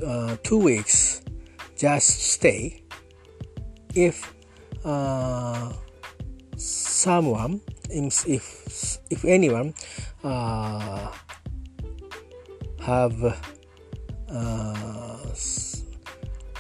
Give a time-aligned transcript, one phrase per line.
[0.43, 1.23] two weeks
[1.77, 2.83] just stay.
[3.95, 4.33] If
[6.57, 7.61] someone
[7.93, 9.75] if if anyone
[10.25, 11.13] uh,
[12.81, 13.17] have
[14.31, 15.19] uh,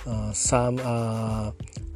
[0.06, 0.78] uh, some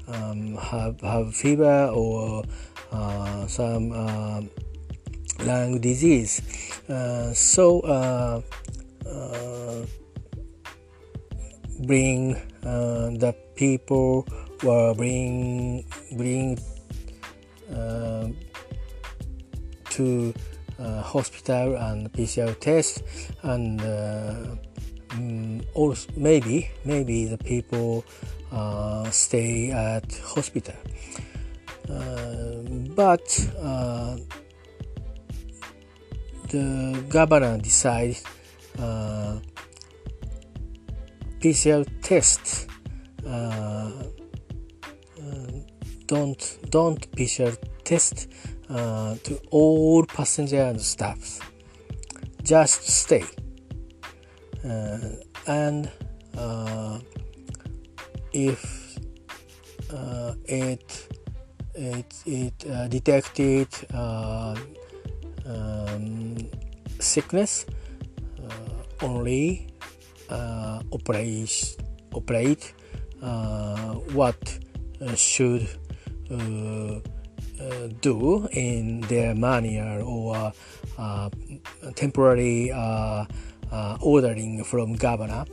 [0.09, 2.45] um, have have fever or
[2.93, 4.41] uh, some uh,
[5.45, 6.41] lung disease.
[6.89, 8.41] Uh, so uh,
[9.09, 9.85] uh,
[11.87, 14.27] bring uh, the people
[14.65, 15.85] or bring
[16.17, 16.59] bring
[19.91, 20.35] to
[21.03, 23.03] hospital and PCR test
[23.43, 23.81] and
[25.75, 28.05] also maybe maybe the people
[28.53, 30.75] uh, stay at hospital.
[31.89, 32.63] Uh,
[32.95, 33.27] but
[33.61, 34.17] uh,
[36.49, 38.19] the governor decided
[38.79, 39.39] uh,
[41.41, 42.69] PCR test
[43.27, 43.91] uh,
[46.07, 48.29] don't don't PCR test
[48.69, 51.41] to all passenger and staffs.
[52.43, 53.25] Just stay
[54.65, 55.91] and
[58.33, 58.99] if
[59.93, 61.09] uh, it
[61.75, 64.55] it it uh, detected uh,
[65.47, 66.37] um,
[66.99, 67.67] sickness
[68.43, 69.69] uh, only
[70.29, 71.77] uh, operate
[72.13, 72.75] operate
[74.13, 74.59] what
[75.15, 75.69] should
[78.01, 80.53] do in their manner or
[81.95, 82.71] temporary
[84.01, 85.45] ordering from governor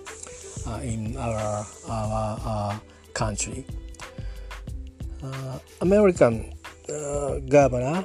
[0.68, 2.82] uh, in our, our,
[3.14, 3.66] country.
[5.22, 6.52] Uh, American
[6.90, 8.04] uh, governor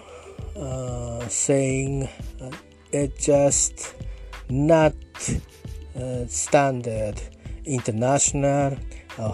[1.28, 2.08] saying
[2.92, 3.94] it just
[4.50, 4.94] not
[6.26, 7.20] standard
[7.64, 8.76] international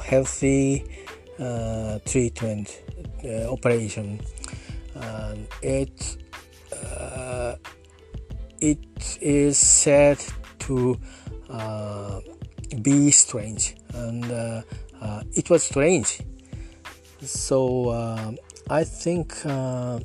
[0.04, 0.84] healthy
[1.38, 2.82] uh, treatment
[3.24, 4.20] uh, operation.
[4.94, 6.16] And it
[6.72, 7.56] uh,
[8.60, 10.24] it is said
[10.66, 10.98] to
[12.82, 13.76] be strange.
[13.94, 14.62] And uh,
[15.00, 16.20] uh, it was strange.
[17.22, 18.32] So uh,
[18.70, 20.00] i think uh,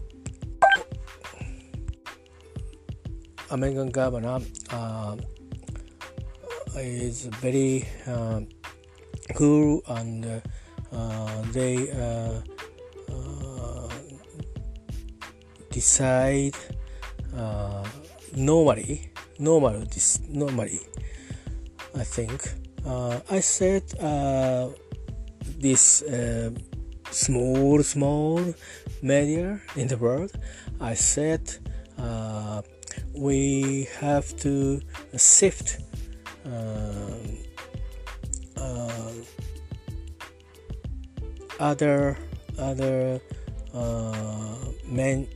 [3.52, 4.40] american governor
[4.72, 5.16] uh,
[6.76, 8.42] is very uh,
[9.36, 10.42] cool and
[11.54, 11.88] they
[15.72, 16.56] decide
[18.36, 19.10] normally
[19.40, 20.82] normal this normally
[21.96, 22.54] I think.
[22.86, 24.70] Uh, I said uh,
[25.60, 26.52] this uh,
[27.12, 28.54] small, small
[29.02, 30.32] media in the world.
[30.80, 31.42] I said
[31.98, 32.62] uh,
[33.14, 34.82] we have to
[35.16, 35.80] sift
[36.46, 37.12] uh,
[38.58, 39.12] uh,
[41.60, 42.18] other
[42.58, 43.20] other
[44.86, 45.28] main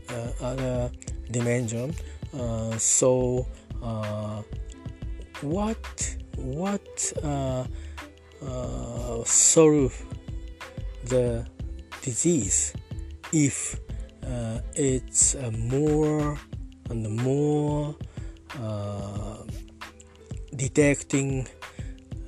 [0.41, 0.91] other
[1.31, 1.93] dimension.
[2.77, 3.45] so
[5.41, 7.65] what what uh,
[8.45, 9.93] uh, solve
[11.05, 11.45] the
[12.01, 12.73] disease
[13.31, 13.79] if
[14.25, 16.37] uh, it's more
[16.89, 17.95] and more
[18.59, 19.37] uh,
[20.55, 21.47] detecting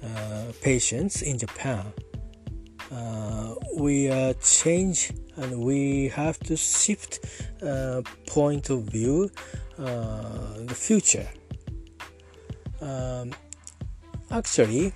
[0.03, 1.85] uh, patients in Japan.
[2.91, 7.19] Uh, we uh, change and we have to shift
[7.61, 9.29] uh, point of view
[9.77, 11.27] uh, the future.
[12.81, 13.31] Um,
[14.31, 14.93] actually,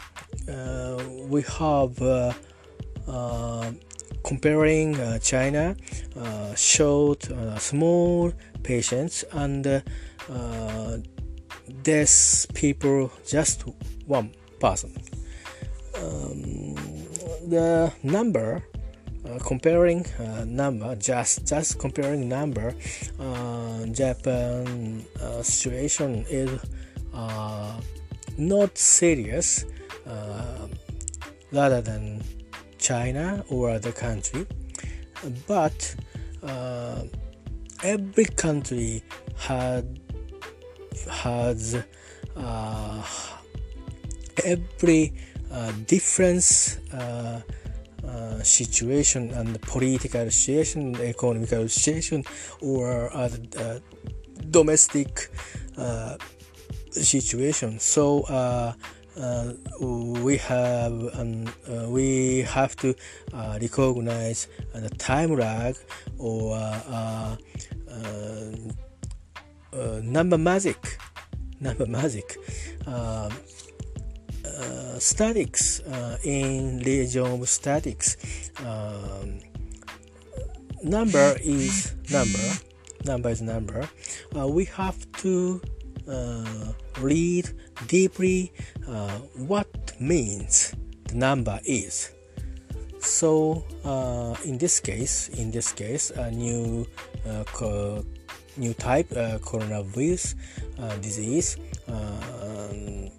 [0.47, 2.33] uh, we have uh,
[3.07, 3.71] uh,
[4.23, 5.75] comparing China
[6.55, 7.23] showed
[7.59, 8.33] small
[8.63, 9.83] patients and
[11.83, 13.63] deaf people just
[14.05, 14.91] one person.
[15.95, 16.75] Um,
[17.49, 18.63] the number
[19.25, 22.73] uh, comparing uh, number just just comparing number
[23.19, 25.05] uh, japan
[25.41, 26.49] situation is
[28.37, 29.65] not serious
[31.51, 32.21] rather than
[32.77, 34.45] china or other country
[35.47, 35.95] but
[37.83, 39.03] every country
[39.37, 39.99] had
[41.09, 41.83] has
[42.35, 43.03] uh,
[44.43, 45.13] every
[45.51, 47.41] uh, difference uh,
[48.05, 52.23] uh, situation and political situation, economical situation,
[52.61, 53.79] or uh, uh,
[54.49, 55.29] domestic
[55.77, 56.15] uh,
[57.03, 57.79] situation.
[57.79, 58.73] So uh,
[59.19, 61.45] uh, we have um,
[61.91, 62.95] we have to
[63.61, 65.75] recognize the time lag
[66.17, 66.57] or
[70.03, 70.97] number magic,
[71.59, 72.37] number magic.
[74.59, 78.17] Uh, statics uh, in region of statics
[78.65, 79.39] um,
[80.83, 82.59] number is number
[83.05, 83.87] number is number
[84.37, 85.78] uh, we have to uh,
[86.99, 87.49] read
[87.87, 88.51] deeply
[88.87, 89.67] uh, what
[89.99, 90.73] means
[91.05, 92.11] the number is
[92.99, 93.63] so
[94.45, 96.85] in this case in this case a new
[97.53, 98.03] co-
[98.57, 99.09] new type
[99.45, 100.35] coronavirus
[101.01, 101.57] disease
[101.87, 103.09] um,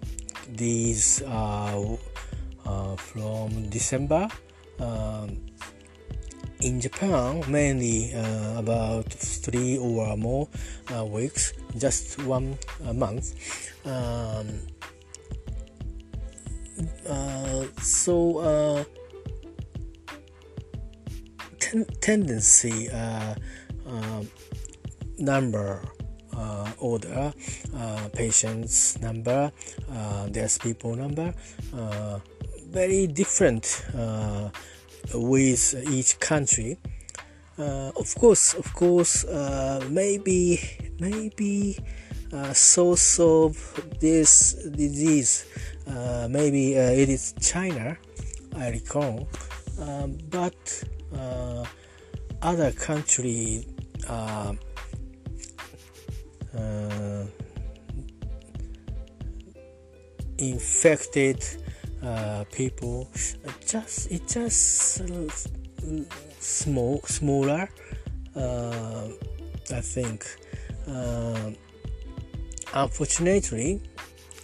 [0.53, 1.97] these are
[2.65, 4.27] uh, from December.
[4.79, 5.50] Um,
[6.61, 10.47] in Japan, mainly uh, about three or more
[10.95, 12.57] uh, weeks, just one
[12.93, 13.33] month.
[13.85, 14.47] Um,
[17.07, 18.83] uh, so, uh,
[21.59, 23.35] ten- tendency uh,
[25.17, 25.83] number
[26.35, 27.33] uh, order,
[27.75, 29.51] uh, patients number,
[29.91, 31.33] uh, there's people number,
[32.71, 33.83] very different
[35.13, 36.77] with each country.
[37.57, 39.25] of course, of course,
[39.89, 40.59] maybe
[40.99, 41.77] maybe
[42.33, 43.53] uh, source of
[43.99, 45.45] this disease.
[45.85, 47.97] Uh, maybe uh, it is China,
[48.55, 49.27] I recall,
[49.79, 50.83] um, but
[52.41, 53.67] other country
[54.07, 54.53] uh,
[60.37, 61.43] infected
[62.03, 63.07] uh, people
[63.65, 65.01] just it just
[66.39, 67.69] small smaller
[68.35, 69.07] uh,
[69.71, 70.25] I think
[70.87, 71.51] uh,
[72.73, 73.81] unfortunately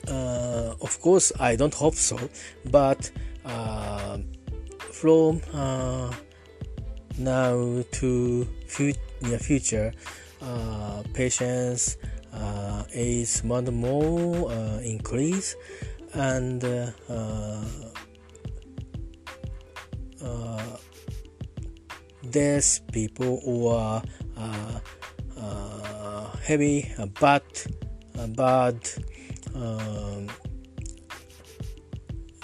[0.08, 2.18] uh, of course I don't hope so
[2.66, 3.10] but
[3.46, 4.20] uh,
[4.92, 5.42] from
[7.18, 8.48] now to
[9.22, 9.92] near future
[11.14, 11.98] patients
[12.34, 14.52] uh, is more and more
[14.84, 15.56] increase
[16.18, 16.92] and uh,
[20.24, 20.78] uh,
[22.24, 24.02] there's people who are
[26.44, 27.44] heavy bad
[28.36, 28.90] bad
[29.54, 30.28] um,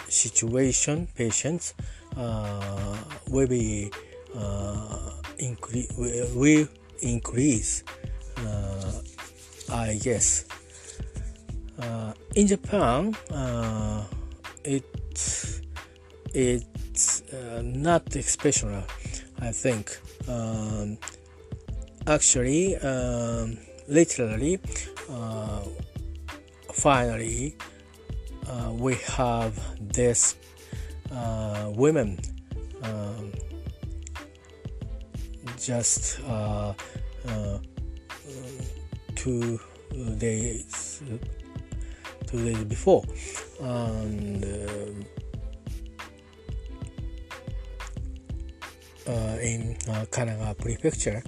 [0.08, 1.74] situation patients
[2.16, 3.90] will be
[5.40, 6.68] increase will
[7.02, 7.84] increase,
[8.38, 9.02] uh,
[9.72, 10.46] I guess.
[11.80, 14.04] Uh, in Japan, uh,
[14.64, 14.86] it
[16.34, 17.24] it's
[17.64, 18.84] not exceptional,
[19.40, 19.98] I think.
[20.28, 20.98] Um,
[22.08, 24.60] actually, um, literally,
[26.72, 27.56] finally,
[28.72, 30.36] we have this
[31.76, 32.20] women
[32.84, 33.32] um,
[35.60, 36.74] just uh,
[37.28, 37.58] uh,
[39.16, 39.60] two
[40.18, 41.02] days
[42.38, 43.04] days before
[43.62, 44.44] and
[49.08, 49.76] uh, in
[50.12, 51.22] Kanagawa prefecture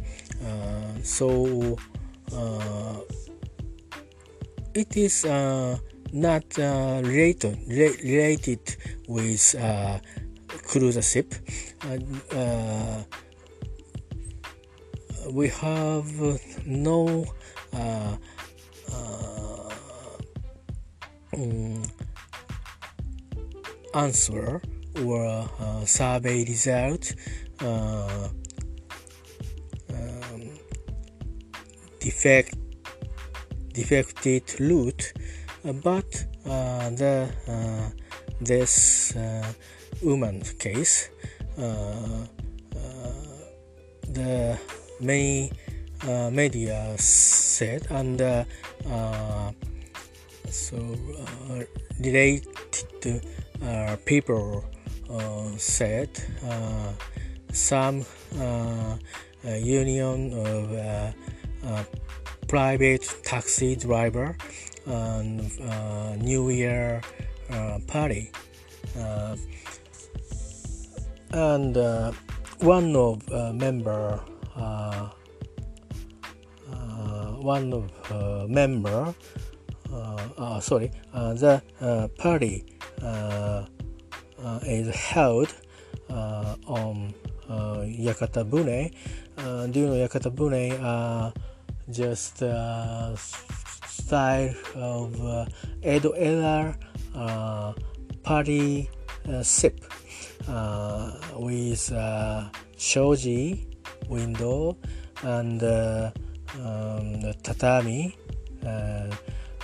[1.04, 1.78] so
[4.74, 5.26] it is
[6.16, 8.60] not uh, related related
[9.08, 10.00] with uh,
[10.48, 11.34] cruise ship.
[12.32, 13.04] Uh,
[15.32, 16.08] we have
[16.66, 17.26] no
[17.74, 18.16] uh,
[21.36, 21.84] um,
[23.94, 24.62] answer
[25.04, 25.48] or
[25.86, 27.14] survey result
[27.62, 28.32] um,
[32.00, 32.56] defect
[33.74, 35.14] defected route
[35.84, 37.90] but uh, the uh,
[38.40, 39.52] this uh,
[40.04, 41.10] woman case
[44.18, 44.58] the
[45.02, 45.50] main
[46.32, 48.22] media said and
[50.56, 51.64] so uh,
[52.00, 53.22] related
[53.62, 54.64] uh, people
[55.12, 56.10] uh, said
[57.52, 58.06] some
[59.44, 61.86] union of
[62.48, 64.38] private taxi driver
[64.86, 67.02] and uh, New Year
[67.50, 68.32] uh, party.
[68.98, 69.36] Uh,
[71.32, 71.76] and
[72.60, 74.22] one of member
[77.46, 79.14] one of member uh,
[80.62, 82.66] sorry, uh, the uh, party
[84.66, 85.54] is held
[86.10, 87.14] on
[87.50, 88.92] Yakatabune.
[89.72, 91.34] do you know Yakatabune?
[91.92, 92.42] just
[94.06, 95.46] style of uh,
[95.84, 96.78] Edo era
[97.16, 97.74] uh,
[98.24, 98.90] party
[99.28, 99.82] uh, sip
[100.48, 103.68] uh, with uh, shoji
[104.10, 104.78] window
[105.24, 106.12] and uh,
[106.62, 108.16] um, tatami.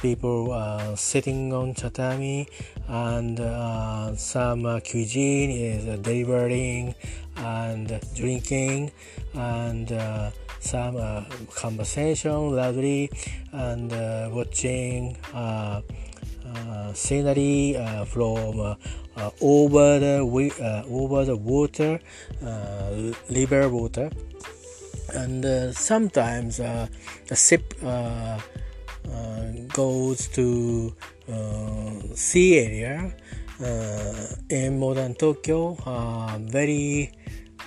[0.01, 2.47] People sitting on tatami
[2.87, 3.37] and
[4.19, 6.95] some cuisine is delivering
[7.37, 8.91] and drinking
[9.33, 9.91] and
[10.61, 11.23] some uh,
[11.55, 13.09] conversation loudly
[13.51, 15.81] and uh, watching uh,
[16.45, 20.19] uh scenery uh, from uh, over the
[20.89, 21.99] over the water
[23.29, 24.09] river water.
[25.13, 27.73] And sometimes the ship
[29.73, 30.95] goes to
[32.15, 33.13] sea area
[34.49, 35.77] in modern Tokyo
[36.49, 37.11] very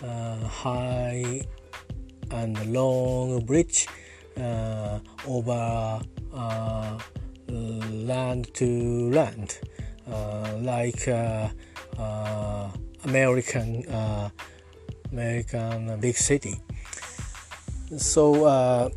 [0.03, 1.45] high
[2.31, 3.87] and long bridge
[4.37, 6.01] uh, over
[6.33, 6.99] uh,
[7.49, 9.59] land to land,
[10.11, 11.49] uh, like uh,
[11.99, 12.71] uh,
[13.05, 13.85] American
[15.13, 16.61] American big city.
[17.97, 18.91] So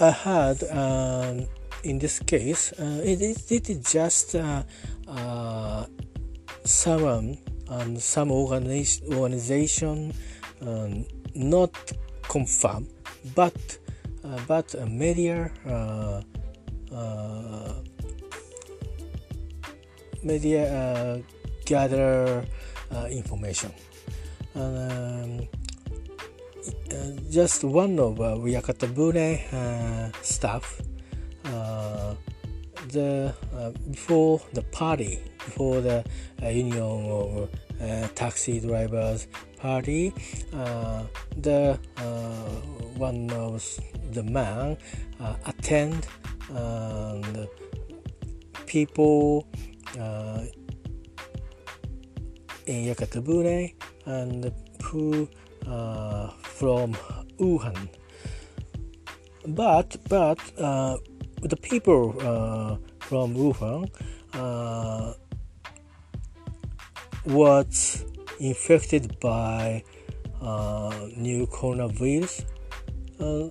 [0.00, 1.46] I had um,
[1.82, 4.36] in this case it, it, it is just
[6.64, 7.38] someone
[7.70, 10.12] and some organization, organization
[10.62, 12.88] um, not confirmed,
[13.34, 13.78] but
[14.24, 16.22] uh, but media uh,
[16.94, 17.74] uh,
[20.22, 21.22] media
[21.64, 22.44] gather
[23.10, 23.72] information.
[24.54, 25.57] And, um, uh,
[27.30, 30.80] just one of uh, Yakatabune uh, staff.
[31.44, 32.14] Uh,
[32.88, 33.34] the
[33.90, 36.04] before the party before the
[36.42, 37.50] union of
[38.14, 39.26] taxi drivers
[39.58, 40.12] party,
[40.54, 41.02] uh,
[41.36, 42.02] the uh,
[42.96, 43.62] one of
[44.12, 44.76] the man
[45.20, 46.06] uh, attend
[46.50, 47.48] and
[48.66, 49.46] people
[52.66, 53.74] in Yakatabune
[54.06, 55.28] and who
[56.42, 56.96] from
[57.38, 57.88] Wuhan.
[59.46, 60.38] But but
[61.42, 62.12] the people
[63.08, 63.88] from Wuhan
[64.34, 65.14] uh,
[67.24, 68.04] was
[68.38, 69.82] infected by
[70.40, 72.44] uh, new coronavirus.
[73.18, 73.48] Uh,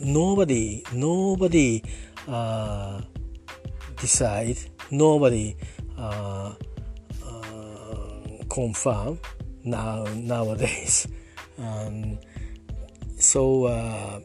[0.00, 1.82] nobody, nobody
[2.28, 3.00] uh,
[3.96, 4.58] decide,
[4.90, 5.56] nobody
[5.96, 6.54] uh,
[7.24, 9.18] uh, confirm
[9.64, 11.08] now nowadays.
[11.58, 12.18] Um,
[13.18, 14.20] so uh,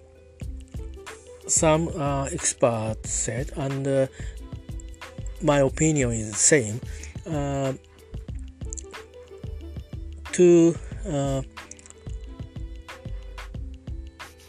[1.48, 4.08] some uh, experts said, and uh,
[5.42, 6.82] my opinion is the same.
[7.26, 7.74] Uh,
[10.34, 10.76] to
[11.08, 11.42] uh,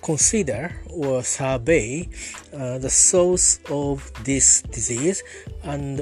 [0.03, 2.09] consider or survey
[2.55, 5.23] uh, the source of this disease
[5.63, 6.01] and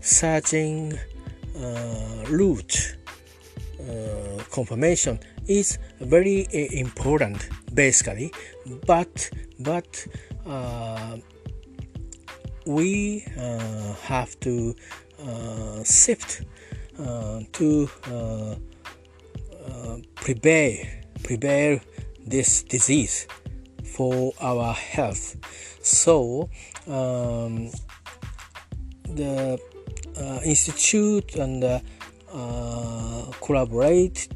[0.00, 0.98] searching
[2.28, 2.96] root
[3.80, 8.32] uh, confirmation is very uh, important basically
[8.86, 10.06] but but
[12.66, 13.24] we
[14.02, 14.74] have to
[15.84, 16.42] shift
[16.98, 18.56] uh, to uh,
[19.68, 21.80] uh, prepare prepare
[22.26, 23.28] this disease
[23.84, 25.36] for our health.
[25.80, 26.50] So
[26.88, 27.70] um,
[29.04, 29.60] the
[30.16, 31.80] uh, institute and uh,
[33.40, 34.28] collaborate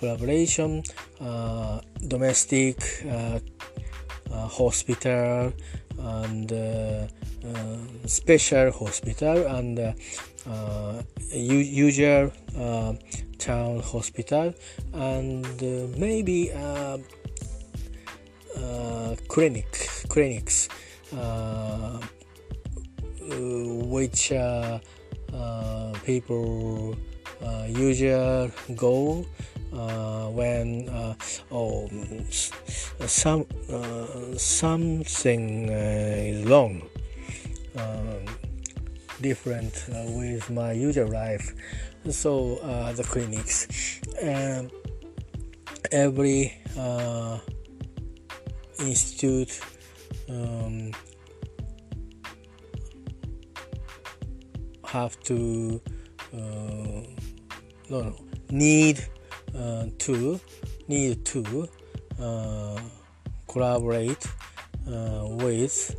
[0.00, 0.82] collaboration
[1.20, 1.78] uh,
[2.08, 3.38] domestic uh,
[4.32, 5.52] uh, hospital
[5.98, 6.48] and
[8.06, 9.94] special hospital and
[11.32, 12.32] usual
[13.38, 14.54] town hospital
[14.94, 15.60] and
[15.98, 16.50] maybe
[19.28, 19.70] clinic
[20.08, 20.68] clinics
[23.92, 24.32] which
[26.06, 26.96] people
[27.68, 31.14] usually go uh, when uh,
[31.50, 31.88] oh
[33.06, 36.82] some uh, something is wrong
[37.76, 38.24] um,
[39.20, 41.54] different with my usual life.
[42.08, 42.56] So
[42.96, 44.70] the clinics and
[45.92, 46.56] every
[48.80, 49.60] institute
[50.28, 50.92] um,
[54.84, 55.80] have to
[56.32, 58.16] uh, no, no
[58.50, 59.19] need uh,
[59.52, 60.40] to
[60.88, 61.68] need to
[62.20, 62.78] uh,
[63.48, 64.26] collaborate
[64.86, 65.96] uh, with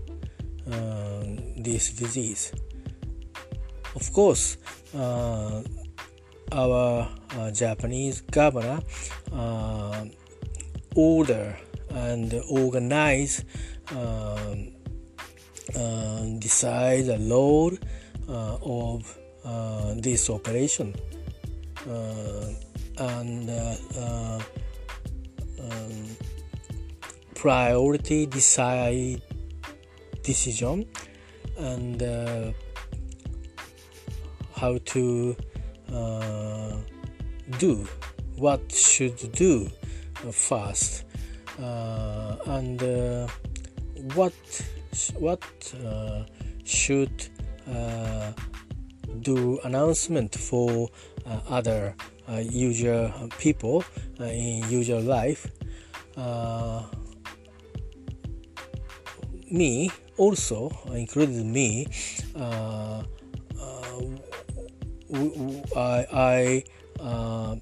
[0.72, 1.24] uh,
[1.58, 2.52] this disease.
[3.96, 4.58] Of course,
[4.96, 5.64] uh,
[6.52, 7.10] our
[7.54, 8.82] Japanese governor
[10.96, 11.58] order
[11.90, 13.44] and organize
[13.92, 14.72] um,
[16.40, 17.80] decide the load
[18.28, 19.18] of
[20.02, 20.94] this operation
[22.98, 24.40] and uh, uh,
[25.60, 26.18] um,
[27.36, 29.22] priority decide
[30.24, 30.86] decision
[31.58, 32.52] and uh,
[34.56, 35.36] how to
[35.92, 36.78] uh,
[37.58, 37.88] do
[38.36, 39.70] what should do
[40.32, 41.06] first
[41.60, 43.28] uh, and uh,
[44.14, 44.34] what
[45.18, 45.44] what
[46.64, 47.30] should
[49.22, 50.90] do announcement for
[51.50, 51.96] other
[52.38, 53.84] usual people
[54.20, 55.48] uh, in usual life
[56.18, 56.84] uh,
[59.52, 61.88] me also included me
[62.36, 63.04] uh,
[63.60, 64.02] uh,
[65.76, 66.64] I, I
[67.00, 67.56] uh,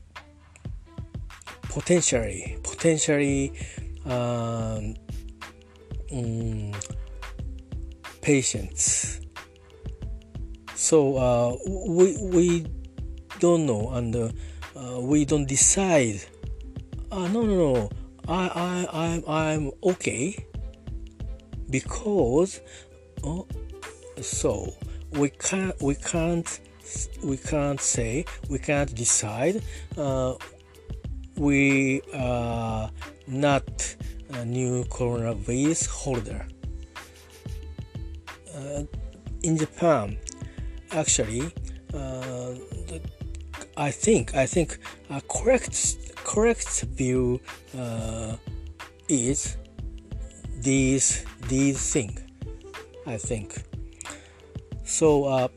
[1.69, 3.53] potentially potentially
[4.05, 4.95] um,
[6.12, 6.71] um,
[8.21, 9.21] patients.
[10.75, 12.65] So we we
[13.39, 14.34] don't know and
[14.79, 16.21] uh, we don't decide.
[17.11, 17.89] Uh, no no no.
[18.27, 20.45] I, I, I'm, I'm okay
[21.69, 22.61] because
[23.23, 23.47] oh,
[24.21, 24.73] so
[25.11, 26.59] we can't we can't
[27.23, 29.63] we can't say we can't decide.
[29.97, 30.35] Uh,
[31.35, 32.91] we are
[33.27, 33.95] not
[34.33, 36.45] a new coronavirus holder.
[38.55, 38.83] Uh,
[39.43, 40.17] in Japan
[40.91, 41.41] actually
[41.93, 42.53] uh,
[42.87, 43.01] the
[43.79, 44.77] I think I think
[45.09, 47.39] a correct correct view
[47.77, 48.35] uh,
[49.07, 49.55] is
[50.61, 52.19] these these thing.
[53.07, 53.63] I think
[54.83, 55.23] so.
[55.23, 55.47] Uh,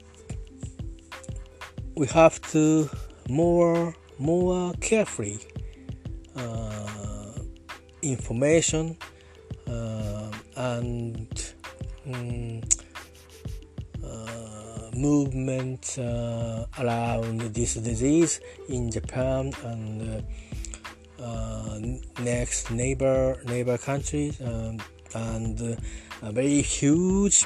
[1.97, 2.89] we have to
[3.29, 5.41] more more carefully
[6.37, 7.33] uh,
[8.03, 8.97] information
[9.67, 11.55] uh, and.
[12.07, 12.63] Um,
[14.95, 20.25] movement uh, around this disease in Japan and
[21.21, 21.79] uh, uh,
[22.21, 24.79] next neighbor neighbor countries um,
[25.15, 25.79] and
[26.23, 27.45] very huge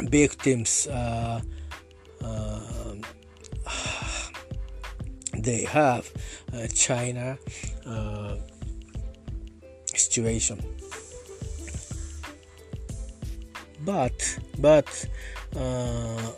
[0.00, 1.40] victims uh,
[5.38, 6.10] they have
[6.74, 7.38] China
[9.94, 10.62] situation.
[13.84, 15.08] But but
[15.56, 16.32] uh,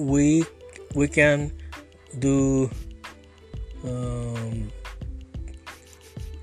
[0.00, 0.44] we
[0.94, 1.52] we can
[2.18, 2.70] do
[3.84, 4.72] um,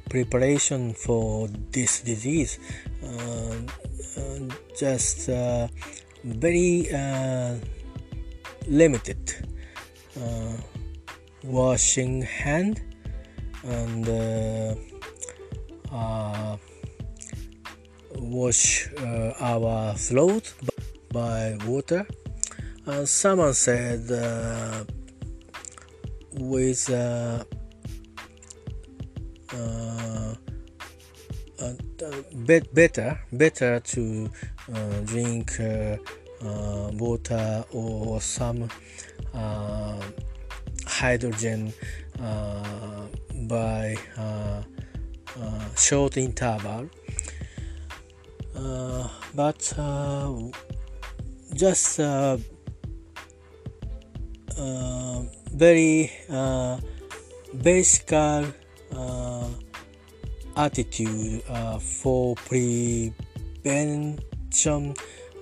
[0.09, 2.59] preparation for this disease.
[3.03, 3.57] Uh,
[4.17, 4.39] uh,
[4.77, 5.67] just uh,
[6.23, 7.55] very uh,
[8.67, 9.17] limited.
[10.19, 10.57] Uh,
[11.43, 12.81] washing hand
[13.63, 14.75] and uh,
[18.15, 18.89] wash
[19.39, 20.53] our throat
[21.11, 22.05] by water
[22.87, 24.83] uh, someone said uh,
[26.39, 27.43] with uh,
[29.53, 30.33] uh,
[31.61, 31.73] uh
[32.33, 34.29] bet better better to
[34.73, 35.51] uh, drink
[36.93, 38.69] water or some
[40.85, 41.73] hydrogen
[43.47, 43.95] by
[45.75, 46.89] short interval.
[49.33, 49.73] But
[51.53, 51.99] just
[55.53, 56.79] very uh,
[57.61, 58.43] basic uh,
[60.55, 64.15] attitude uh, for prevention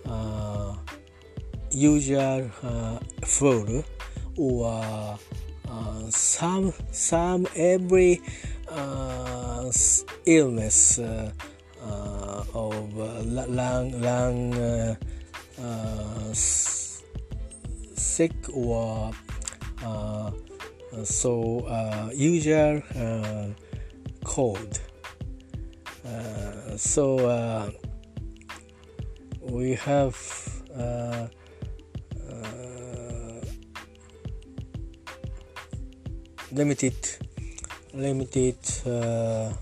[0.06, 0.76] uh,
[1.72, 3.00] usual uh,
[4.38, 5.18] or
[5.68, 8.22] uh, some some every
[8.70, 9.72] uh,
[10.26, 11.32] illness uh,
[11.82, 12.96] uh, of
[13.50, 14.54] lung lung
[18.16, 19.12] sick or
[21.04, 22.82] so usual
[24.24, 24.80] cold.
[26.78, 27.74] So
[29.42, 30.18] we have
[30.76, 31.28] uh,
[32.30, 33.42] uh,
[36.52, 36.96] limited
[37.94, 39.54] limited uh,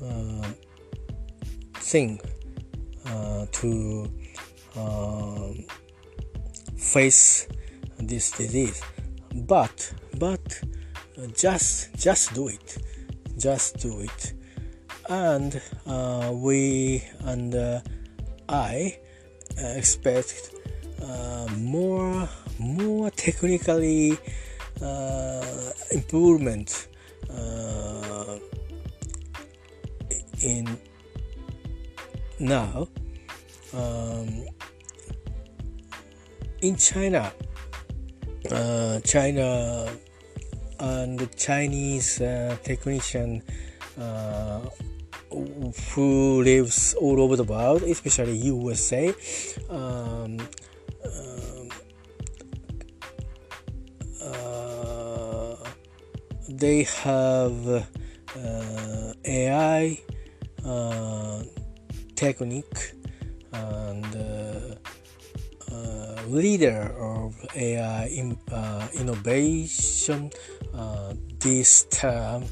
[0.00, 0.48] uh
[1.74, 2.20] thing
[3.06, 4.08] uh, to
[4.76, 5.64] um,
[6.76, 7.48] face
[7.98, 8.82] this disease.
[9.34, 10.60] But but
[11.34, 12.78] just just do it.
[13.38, 14.34] Just do it.
[15.08, 17.80] And uh, we and uh,
[18.48, 18.98] I
[19.58, 20.54] expect
[21.02, 24.18] uh, more more technically
[24.80, 26.88] uh, improvement
[27.30, 28.38] uh,
[30.42, 30.78] in
[32.38, 32.88] now
[33.72, 34.46] um,
[36.62, 37.32] in China
[38.50, 39.88] uh, China
[40.80, 43.42] and the Chinese uh, technician
[43.98, 44.60] uh,
[45.94, 49.14] who lives all over the world, especially USA.
[49.70, 50.38] Um,
[54.22, 55.56] uh,
[56.48, 57.68] they have
[58.36, 59.98] uh, AI
[60.64, 61.42] uh,
[62.14, 62.92] technique
[63.52, 64.78] and
[66.28, 68.36] leader of AI in,
[68.94, 70.30] innovation.
[71.42, 72.44] this term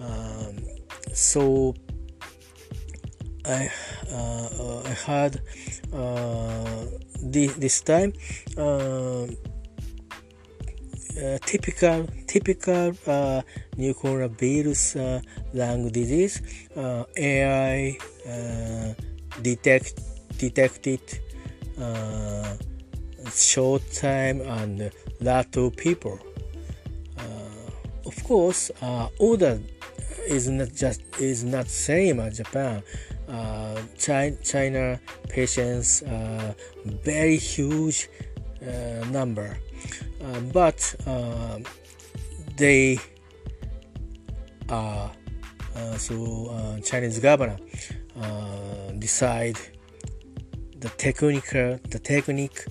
[0.00, 0.58] um,
[1.12, 1.74] so
[3.46, 3.70] I
[4.10, 5.40] uh, I had
[5.92, 6.84] uh,
[7.22, 8.12] this, this time
[8.58, 9.26] uh,
[11.16, 13.40] uh typical typical uh,
[13.76, 15.20] new coronavirus uh,
[15.54, 16.42] lung disease
[17.16, 17.96] AI
[19.42, 20.00] detect
[20.38, 21.00] detected
[23.32, 26.18] short time and lot of people.
[28.06, 28.70] of course,
[29.18, 29.60] older
[30.26, 32.82] is not just is not same as Japan.
[33.28, 38.08] Uh, China, China patients uh, very huge
[38.62, 39.58] uh, number,
[40.22, 41.58] uh, but uh,
[42.56, 42.98] they
[44.68, 45.10] are
[45.74, 47.56] uh, so Chinese governor
[48.98, 49.58] decide
[50.86, 52.64] the technical the technique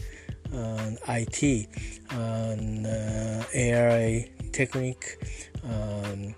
[0.54, 1.68] and IT
[2.12, 2.88] and
[3.54, 5.18] AI technique
[5.66, 6.34] um,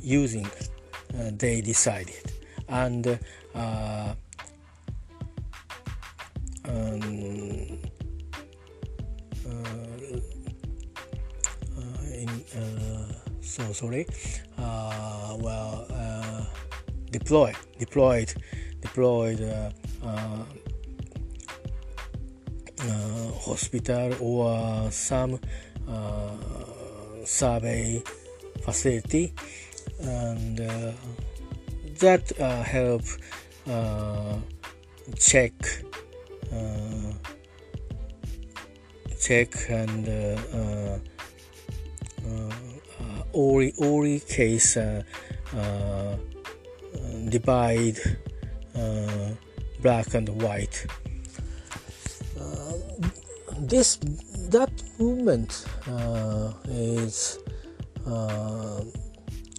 [0.00, 2.32] using uh, they decided.
[2.68, 3.18] And
[3.54, 4.14] uh,
[6.64, 7.78] um,
[12.56, 14.06] uh, so sorry
[14.56, 15.86] well
[17.10, 18.32] deploy deployed
[18.82, 19.40] deployed
[22.82, 25.38] uh, hospital or some
[25.88, 26.30] uh,
[27.24, 28.02] survey
[28.62, 29.32] facility.
[30.00, 30.92] And uh,
[32.00, 33.02] that uh, help
[33.68, 34.36] uh,
[35.16, 35.52] check
[39.20, 40.08] check and
[43.32, 44.76] all all case
[47.28, 47.98] divide
[49.80, 50.86] black and white
[53.62, 53.96] this
[54.50, 57.38] that movement uh, is
[58.06, 58.82] uh,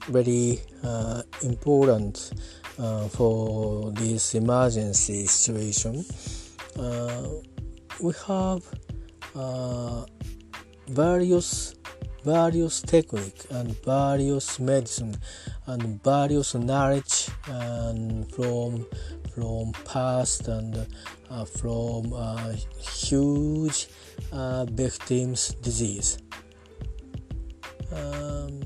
[0.10, 2.32] very uh, important
[2.78, 6.06] uh, for this emergency situation.
[6.78, 7.28] Uh,
[8.02, 8.62] we have
[9.36, 10.06] uh,
[10.89, 11.76] various
[12.23, 15.15] various technique and various medicine
[15.67, 18.86] and various knowledge and from
[19.33, 20.88] from past and
[21.29, 23.88] uh, from uh, huge
[24.71, 26.19] victims disease.
[27.91, 28.62] Um,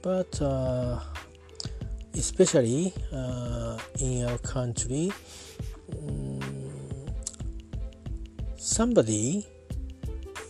[0.00, 1.00] but uh,
[2.14, 5.12] especially uh, in our country
[5.92, 6.40] um,
[8.56, 9.46] somebody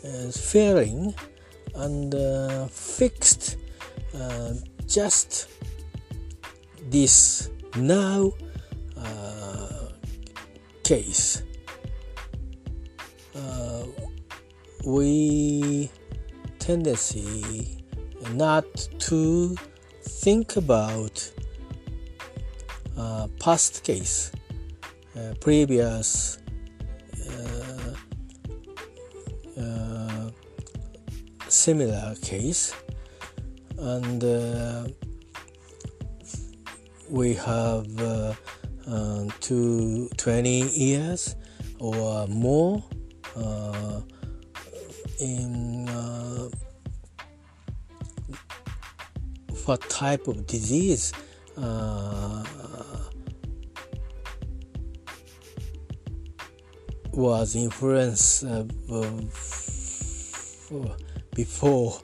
[0.02, 1.14] is failing
[1.74, 3.56] and uh, fixed
[4.14, 4.54] uh,
[4.86, 5.48] just
[6.90, 8.32] this now
[8.96, 9.88] uh,
[10.82, 11.42] case.
[13.34, 13.84] Uh,
[14.84, 15.90] we
[16.58, 17.82] tendency
[18.32, 18.66] not
[18.98, 19.56] to
[20.02, 21.30] think about
[22.98, 24.30] uh, past case,
[25.16, 26.38] uh, previous
[31.52, 32.74] similar case,
[33.78, 34.86] and uh,
[37.10, 38.34] we have uh,
[39.40, 41.36] to 20 years
[41.78, 42.82] or more
[45.20, 45.86] in
[49.66, 51.12] what type of disease
[51.56, 52.44] uh,
[57.12, 58.64] was influenced uh,
[61.34, 61.98] before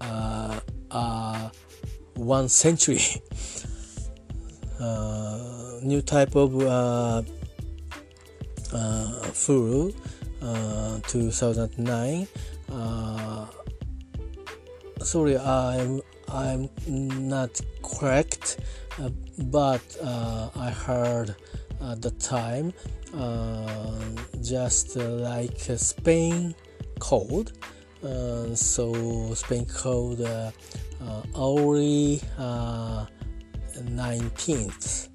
[0.00, 1.50] uh, uh,
[2.14, 3.00] one century.
[4.78, 7.22] Uh, new type of uh,
[9.32, 9.90] flu,
[11.08, 12.28] 2009
[15.06, 16.68] sorry i'm i'm
[17.28, 18.58] not correct
[19.00, 19.08] uh,
[19.44, 21.36] but uh, i heard
[21.80, 22.72] at the time
[23.14, 24.00] uh,
[24.42, 26.52] just like spain
[26.98, 27.52] cold.
[28.04, 30.50] Uh, so spain cold uh,
[31.02, 35.08] uh, early 19th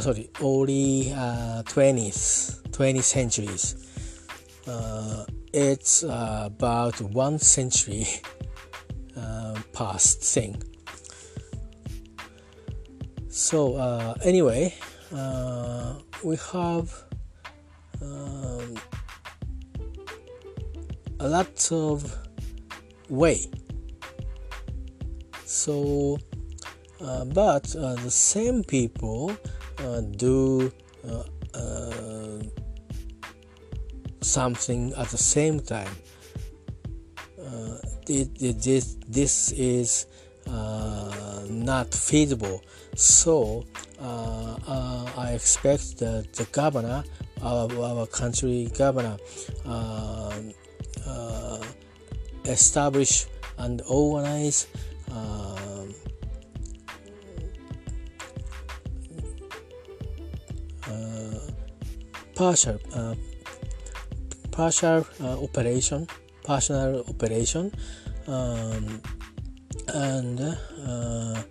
[0.00, 3.74] sorry early 20th 20th centuries.
[5.52, 8.06] It's about one century
[9.72, 10.62] past thing.
[13.38, 14.74] So uh, anyway,
[15.14, 16.92] uh, we have
[18.02, 18.74] um,
[21.20, 22.16] a lot of
[23.08, 23.46] way.
[25.44, 26.18] So,
[27.00, 29.32] uh, but uh, the same people
[29.78, 30.72] uh, do
[31.04, 32.42] uh,
[34.20, 35.94] something at the same time
[38.08, 40.06] it, it, this, this is
[40.46, 42.62] uh, not feasible.
[42.94, 43.64] So
[44.00, 47.04] uh, uh, I expect that the governor,
[47.42, 49.18] our, our country governor,
[51.06, 51.58] uh, uh,
[52.44, 53.26] establish
[53.58, 54.66] and organize
[55.10, 55.94] um,
[60.86, 61.40] uh,
[62.34, 62.78] partial
[64.50, 66.06] partial operation
[66.44, 67.70] personal operation
[68.26, 69.02] um,
[69.94, 71.42] and uh,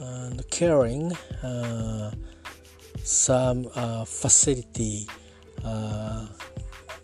[0.00, 2.10] and caring uh,
[3.02, 5.08] some uh, facility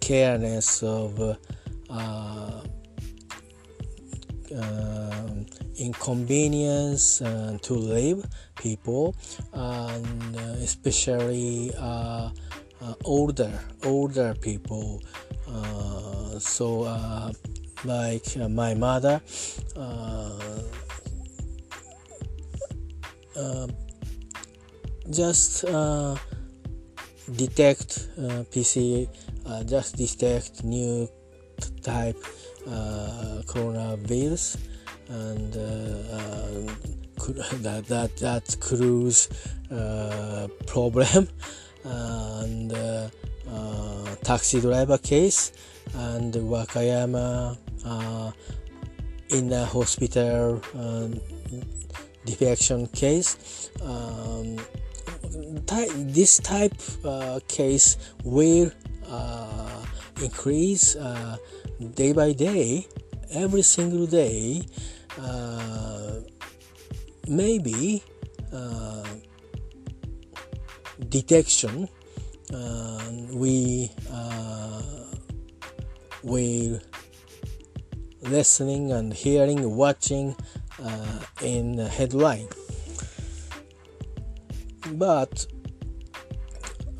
[0.00, 1.36] uh, careness of
[1.90, 2.60] uh,
[4.56, 5.46] um,
[5.78, 8.24] inconvenience uh, to live
[8.56, 9.14] people
[9.52, 11.72] and especially
[13.04, 13.52] older
[13.84, 15.02] older people.
[16.38, 17.32] So uh,
[17.84, 19.20] like uh, my mother
[19.76, 20.38] uh,
[23.36, 23.66] uh,
[25.10, 25.64] just
[27.36, 28.08] detect
[28.50, 29.08] PC
[29.66, 31.08] just detect new
[31.82, 32.18] type
[33.46, 34.56] coronavirus
[35.08, 35.56] and
[37.62, 39.28] that that that cruise
[39.70, 41.28] uh, problem
[41.84, 43.08] and uh,
[43.48, 45.52] uh, taxi driver case
[45.94, 48.32] and Wakayama uh,
[49.30, 51.20] in a hospital um,
[52.24, 53.70] defection case.
[53.82, 54.56] Um,
[55.66, 56.74] ty this type
[57.04, 58.70] uh, case will
[59.10, 59.84] uh,
[60.22, 61.36] increase uh,
[61.94, 62.86] day by day,
[63.32, 64.64] every single day.
[65.20, 66.20] Uh,
[67.28, 68.02] maybe
[68.52, 69.04] uh,
[71.08, 71.88] detection
[73.32, 73.90] we
[76.22, 76.80] we're
[78.22, 80.36] listening and hearing, watching
[80.82, 82.48] uh, in the headline.
[84.92, 85.46] But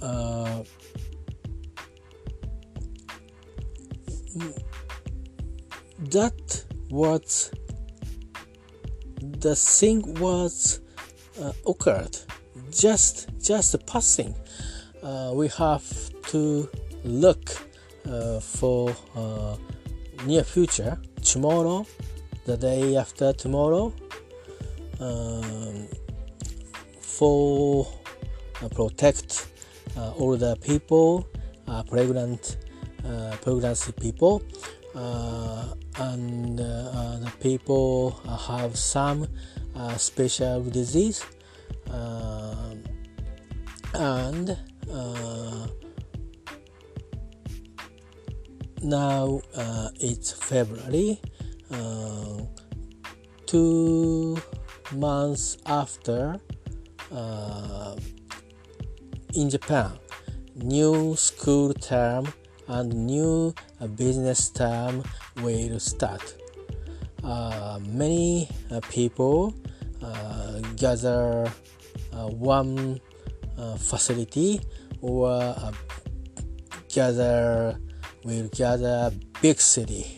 [0.01, 0.63] uh,
[5.99, 7.51] that was
[9.21, 10.81] the thing was
[11.41, 12.17] uh, occurred.
[12.71, 14.35] Just just passing.
[15.03, 15.85] Uh, we have
[16.29, 16.69] to
[17.05, 17.51] look
[18.09, 19.57] uh, for uh,
[20.27, 21.01] near future.
[21.23, 21.87] Tomorrow
[22.47, 23.93] the day after tomorrow
[24.99, 25.87] um,
[27.01, 27.87] for
[28.63, 29.49] uh, protect
[29.97, 31.29] uh, older people
[31.69, 32.57] uh, pregnant
[33.43, 34.43] pregnancy people
[34.95, 38.11] and the people
[38.49, 39.27] have some
[39.97, 41.25] special disease
[43.95, 44.57] and
[48.83, 51.21] now uh, it's February.
[51.71, 52.43] Uh,
[53.47, 54.39] two
[54.95, 56.41] months after
[57.13, 57.97] uh,
[59.35, 59.93] in Japan,
[60.57, 62.33] new school term
[62.71, 65.03] and new uh, business term
[65.43, 66.23] will start.
[67.25, 69.53] Uh, many uh, people
[70.03, 71.51] uh, gather
[72.15, 73.01] uh, one
[73.77, 74.61] facility
[75.03, 75.55] or
[76.89, 77.77] gather
[78.25, 80.17] will gather big city.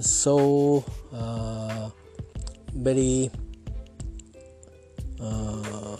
[0.00, 0.84] so
[2.72, 3.30] very
[5.20, 5.96] uh,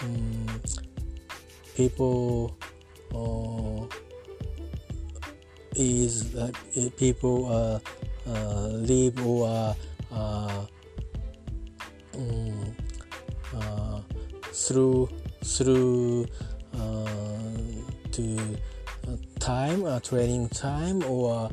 [0.00, 0.29] um,
[1.74, 2.56] people
[3.14, 3.86] uh,
[5.76, 6.50] is uh,
[6.96, 7.78] people uh,
[8.28, 9.74] uh, live or
[10.12, 10.66] uh,
[12.14, 12.74] um,
[14.52, 15.08] through
[15.44, 16.26] through
[18.12, 18.38] to
[19.38, 21.50] time training time or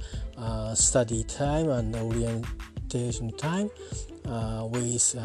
[0.75, 3.69] study time and orientation time
[4.71, 5.15] with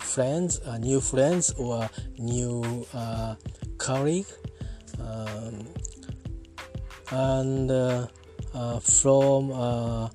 [0.00, 2.86] friends, new friends or new
[3.78, 4.26] colleague.
[5.00, 5.66] Um,
[7.12, 8.06] and uh,
[8.54, 10.08] uh, from uh,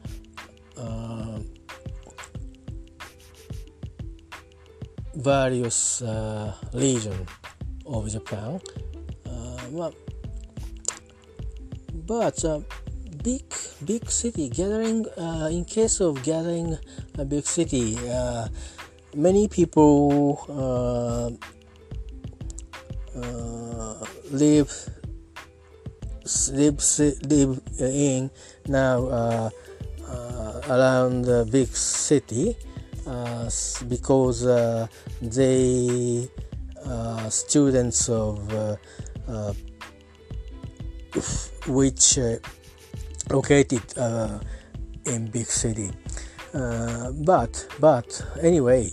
[5.15, 6.01] various
[6.73, 7.25] region
[7.85, 8.59] of Japan.
[9.69, 9.93] Well,
[11.93, 12.43] but
[13.21, 13.43] big
[13.85, 16.77] big city gathering uh, in case of gathering
[17.17, 18.47] a big city uh,
[19.17, 21.31] many people uh,
[24.29, 24.71] live
[26.51, 26.77] live
[27.23, 28.29] live in
[28.67, 29.49] now uh,
[30.07, 32.55] uh, around the big city
[33.07, 33.49] uh,
[33.87, 34.85] because uh,
[35.21, 36.29] they
[36.85, 38.75] uh, students of uh,
[41.65, 42.19] which
[43.31, 43.81] located
[45.05, 45.89] in big city
[46.53, 48.89] but but anyway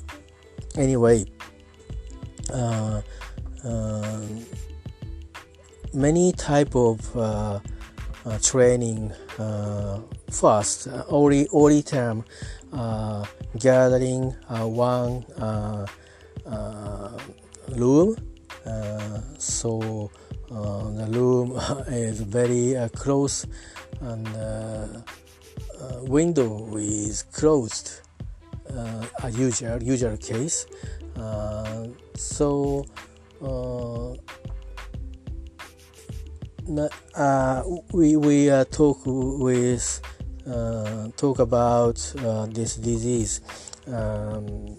[0.76, 1.24] anyway
[5.94, 7.60] many type of uh,
[8.26, 12.24] uh, training uh, first uh, only only term
[12.72, 13.24] uh,
[13.58, 15.24] gathering one
[17.76, 18.16] room
[19.38, 20.10] so
[20.50, 21.52] the room
[21.88, 23.46] is very close
[24.00, 24.26] and
[26.02, 28.00] window is closed
[29.22, 30.66] a usual usual case
[32.14, 32.84] so
[37.14, 40.00] uh, we we uh, talk with
[40.46, 43.40] uh, talk about uh, this disease.
[43.86, 44.76] Um,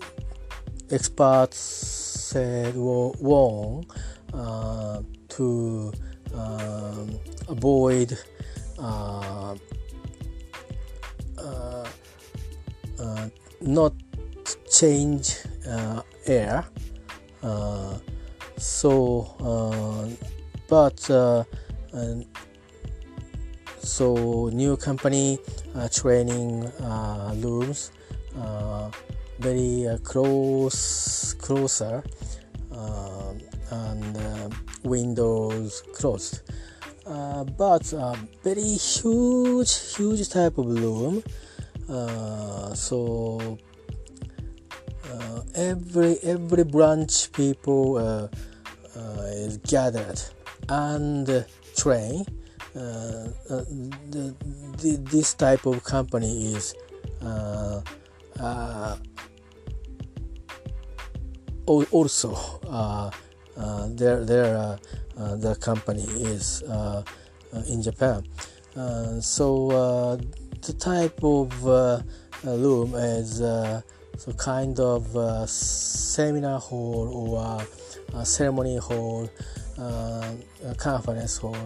[0.91, 3.85] experts said warn
[4.33, 5.93] uh, to
[6.33, 8.17] um, avoid
[8.77, 9.55] uh,
[13.61, 13.93] not
[14.69, 15.37] change
[16.27, 16.65] air.
[18.57, 19.27] so,
[20.67, 20.99] but
[23.85, 25.37] so new company
[25.75, 27.31] uh, training uh,
[28.35, 28.89] uh,
[29.39, 32.03] very uh, close closer
[32.73, 33.33] uh,
[33.71, 34.49] and uh,
[34.83, 36.41] windows closed
[37.05, 37.85] but
[38.43, 41.23] very huge huge type of room
[42.75, 43.57] so
[45.55, 48.29] every every branch people
[49.45, 50.19] is gathered
[50.69, 52.25] and train.
[52.75, 53.63] Uh, uh,
[54.09, 54.35] the,
[54.77, 56.75] the, this type of company is
[57.21, 57.81] uh,
[58.39, 58.97] uh
[61.67, 62.35] also
[63.57, 64.77] uh, uh, their their uh,
[65.17, 67.03] uh, the company is uh,
[67.67, 68.23] in Japan.
[69.21, 70.17] so
[70.61, 71.63] the type of
[72.43, 73.37] room is
[74.17, 77.37] so kind of seminar hall
[78.13, 79.29] or ceremony hall
[79.77, 80.33] uh,
[80.77, 81.57] conference hall.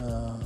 [0.00, 0.36] Uh,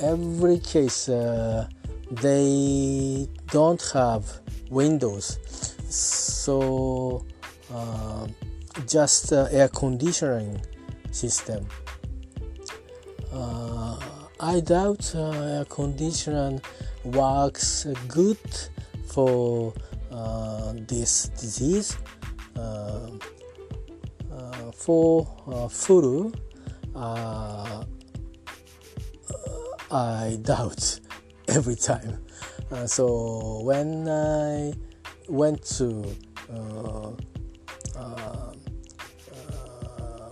[0.00, 1.66] every case uh,
[2.10, 4.40] they don't have
[4.70, 5.38] windows,
[5.88, 7.24] so
[8.86, 10.60] just air conditioning
[11.10, 11.66] system.
[14.38, 16.60] I doubt air conditioning
[17.04, 18.38] works good
[19.06, 19.72] for
[20.10, 21.96] uh, this disease.
[22.54, 23.10] Uh,
[24.76, 26.32] for uh, furu,
[26.94, 27.84] uh,
[29.90, 31.00] I doubt
[31.48, 32.24] every time.
[32.70, 34.74] Uh, so when I
[35.28, 36.04] went to
[36.52, 37.10] uh,
[37.96, 38.52] uh,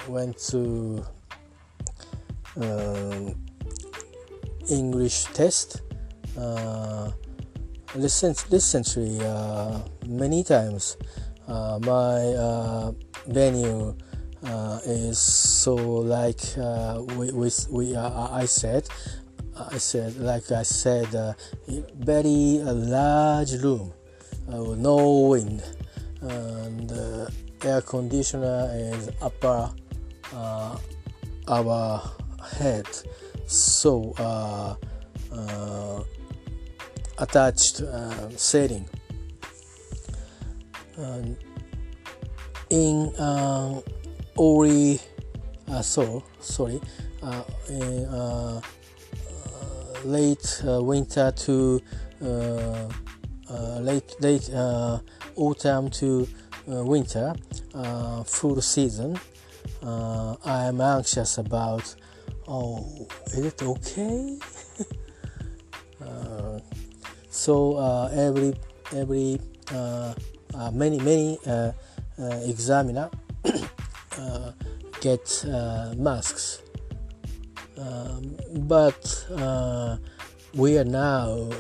[0.09, 1.05] went to
[2.61, 3.35] um,
[4.69, 5.83] English test.
[6.39, 7.11] Uh,
[7.95, 10.97] recently, uh, many times,
[11.47, 12.93] uh, my uh,
[13.29, 13.95] venue
[14.47, 18.89] uh, is so like uh, we, we, we I said
[19.71, 21.37] I said like I said
[21.97, 23.93] very large room
[24.49, 25.63] no wind
[26.23, 26.93] and
[27.63, 29.71] air conditioner is upper
[31.49, 32.03] our
[32.59, 32.87] head.
[33.47, 34.75] So uh,
[35.33, 36.03] uh,
[37.19, 38.89] attached uh, setting.
[42.71, 43.81] In uh,
[44.37, 45.01] Ori
[45.69, 46.81] uh, so sorry
[47.23, 48.61] uh, in uh,
[50.05, 51.81] late winter to
[53.81, 54.51] late late
[55.37, 56.29] autumn to
[56.67, 57.35] winter
[58.27, 59.19] full season
[59.85, 61.95] I am anxious about
[62.49, 64.39] oh is it okay?
[66.05, 66.59] Uh,
[67.31, 68.55] so uh, every
[68.95, 69.41] every
[69.73, 70.15] uh,
[70.55, 71.73] uh many many uh,
[72.19, 73.11] uh, examiner
[75.01, 75.45] get
[75.97, 76.63] masks.
[77.77, 78.37] Um,
[78.69, 79.27] but
[80.55, 81.51] we are now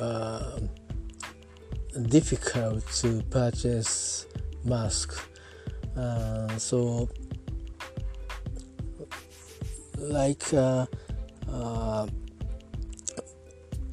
[2.08, 4.26] difficult to purchase
[4.64, 5.20] masks
[6.58, 7.08] so
[9.98, 10.86] like uh,
[11.48, 12.06] uh,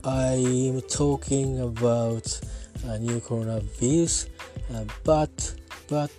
[0.04, 2.40] I'm talking about
[2.86, 4.28] a new coronavirus,
[4.74, 5.56] uh, but
[5.88, 6.12] but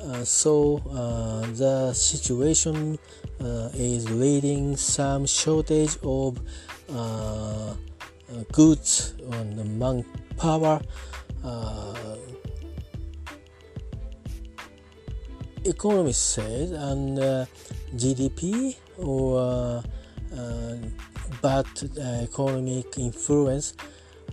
[0.00, 2.98] uh, so uh, the situation
[3.74, 6.40] is leading some shortage of
[8.52, 10.80] goods and manpower.
[15.64, 17.18] economists said and
[17.94, 19.82] GDP or
[20.36, 20.76] uh,
[21.42, 21.66] bad
[21.98, 23.74] uh, economic influence,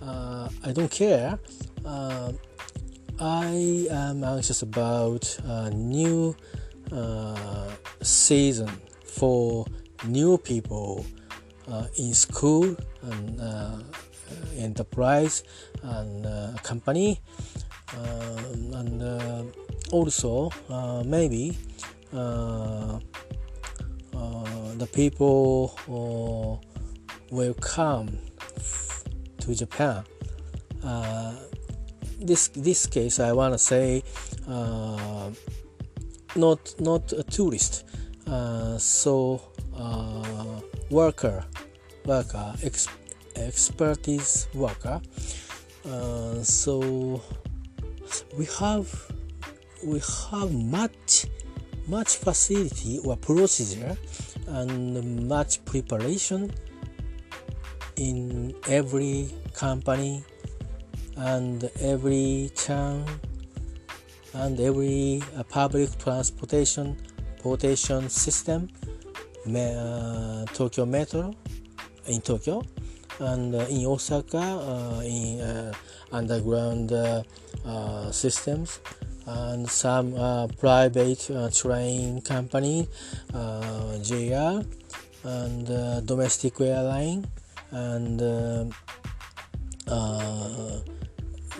[0.02, 1.38] uh, I don't care.
[3.22, 6.34] I am anxious about a new
[8.00, 8.70] season
[9.04, 9.66] for
[10.06, 11.04] new people
[11.98, 13.40] in school and
[14.56, 15.44] enterprise
[15.82, 17.20] and uh, company
[17.96, 19.42] um, and uh,
[19.92, 21.56] also uh, maybe
[24.76, 26.66] the people uh,
[27.30, 28.08] will come
[29.38, 30.04] to Japan.
[30.82, 31.34] Uh,
[32.20, 34.02] this this case, I want to say,
[34.48, 35.30] uh,
[36.36, 37.84] not not a tourist,
[38.26, 39.40] uh, so
[39.76, 40.60] uh,
[40.90, 41.44] worker,
[42.04, 42.88] worker, ex-
[43.36, 45.00] expertise worker.
[46.42, 47.22] So
[48.36, 48.88] we have
[49.84, 50.00] we
[50.30, 51.26] have much
[51.86, 53.96] much facility or procedure
[54.48, 56.52] and much preparation
[57.96, 60.24] in every company
[61.16, 63.04] and every town
[64.34, 66.96] and every uh, public transportation
[67.40, 68.68] transportation system
[69.46, 71.34] uh, Tokyo Metro
[72.06, 72.62] in Tokyo
[73.18, 75.72] and uh, in Osaka uh, in uh,
[76.12, 77.22] underground uh,
[78.12, 78.80] systems
[79.26, 82.88] and some uh, private uh, train company,
[83.34, 84.64] uh, JR,
[85.24, 87.26] and uh, domestic airline,
[87.70, 88.64] and uh,
[89.88, 90.80] uh,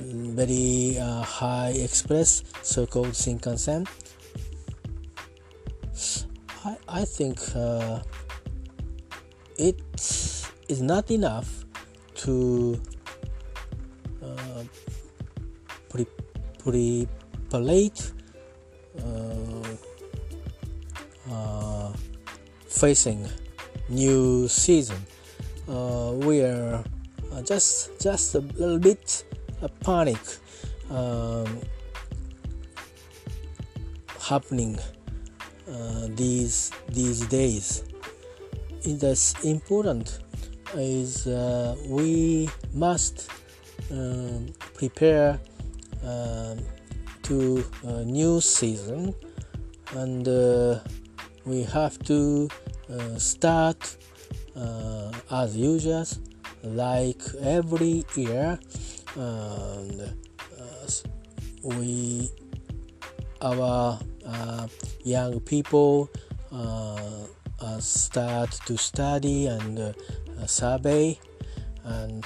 [0.01, 3.87] very high express, so-called Shinkansen.
[6.65, 7.41] I, I think
[9.59, 9.81] it
[10.69, 11.65] is not enough
[12.25, 12.81] to
[15.91, 16.07] pre,
[16.59, 17.09] pre
[17.51, 18.13] palate
[18.99, 19.77] uh,
[21.31, 21.93] uh,
[22.69, 23.29] facing
[23.89, 24.97] new season
[25.69, 26.83] uh, we are
[27.45, 29.25] just just a little bit
[29.63, 30.19] a panic
[30.91, 31.61] um,
[34.21, 34.79] happening
[35.69, 37.85] uh, these these days.
[38.83, 40.21] It is important
[40.75, 43.31] is uh, we must
[44.75, 45.39] prepare
[46.05, 46.59] um,
[47.31, 49.15] to a new season
[49.93, 50.81] and uh,
[51.45, 52.49] we have to
[52.93, 53.97] uh, start
[54.57, 56.05] uh, as usual
[56.65, 58.59] like every year
[59.15, 60.13] and
[60.59, 60.91] uh,
[61.63, 62.29] we
[63.43, 64.67] our uh,
[65.05, 66.11] young people
[66.51, 69.95] uh, start to study and
[70.47, 71.17] survey
[71.85, 72.25] and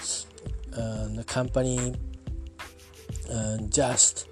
[0.72, 1.94] the company
[3.68, 4.28] just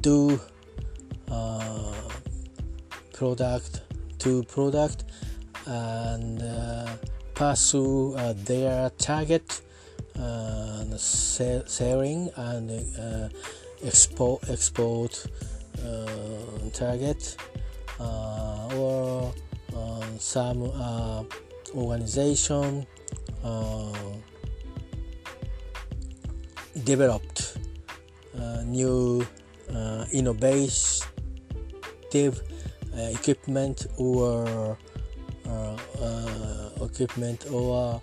[0.00, 0.40] do
[1.30, 1.92] uh,
[3.12, 3.82] product
[4.18, 5.04] to product
[5.66, 6.86] and uh,
[7.34, 9.60] pursue uh, their target
[10.18, 13.28] uh, selling and uh,
[13.84, 15.26] export export
[15.84, 17.36] uh, target
[17.98, 19.32] or
[20.18, 20.62] some
[21.74, 22.86] organization
[26.84, 27.58] developed
[28.66, 29.26] new
[30.12, 31.06] innovative
[32.94, 34.76] equipment or
[35.46, 38.00] uh, uh, equipment or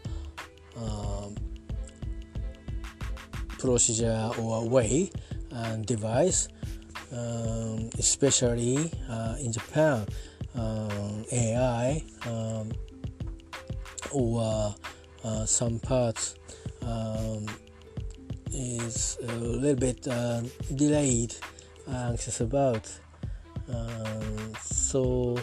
[0.76, 1.36] um,
[3.58, 5.10] procedure or way
[5.52, 6.50] and device,
[7.12, 10.06] um, especially uh, in Japan,
[10.56, 12.72] um, AI um,
[14.12, 14.76] or
[15.24, 16.36] uh, some parts
[16.82, 17.46] um,
[18.52, 20.42] is a little bit uh,
[20.76, 21.34] delayed,
[21.88, 22.88] anxious about.
[23.70, 25.38] Um, so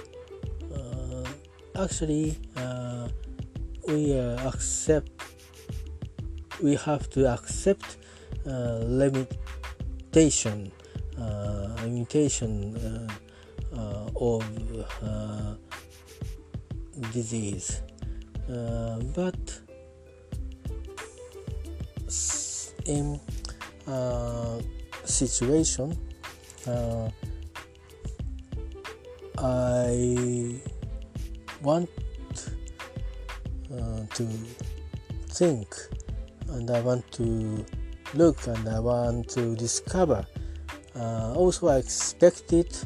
[0.74, 1.24] uh,
[1.82, 3.08] actually, uh,
[3.88, 5.10] we accept.
[6.62, 7.96] We have to accept
[8.46, 10.70] uh, limitation
[11.18, 14.44] uh, limitation uh, of
[17.12, 17.80] disease
[19.14, 19.60] but
[22.86, 23.18] in
[25.04, 25.96] situation
[29.38, 30.60] I
[31.62, 31.90] want
[33.72, 34.28] uh, to
[35.28, 35.74] think
[36.48, 37.64] and I want to
[38.14, 40.26] look and I want to discover.
[40.94, 42.76] Uh, also, I expected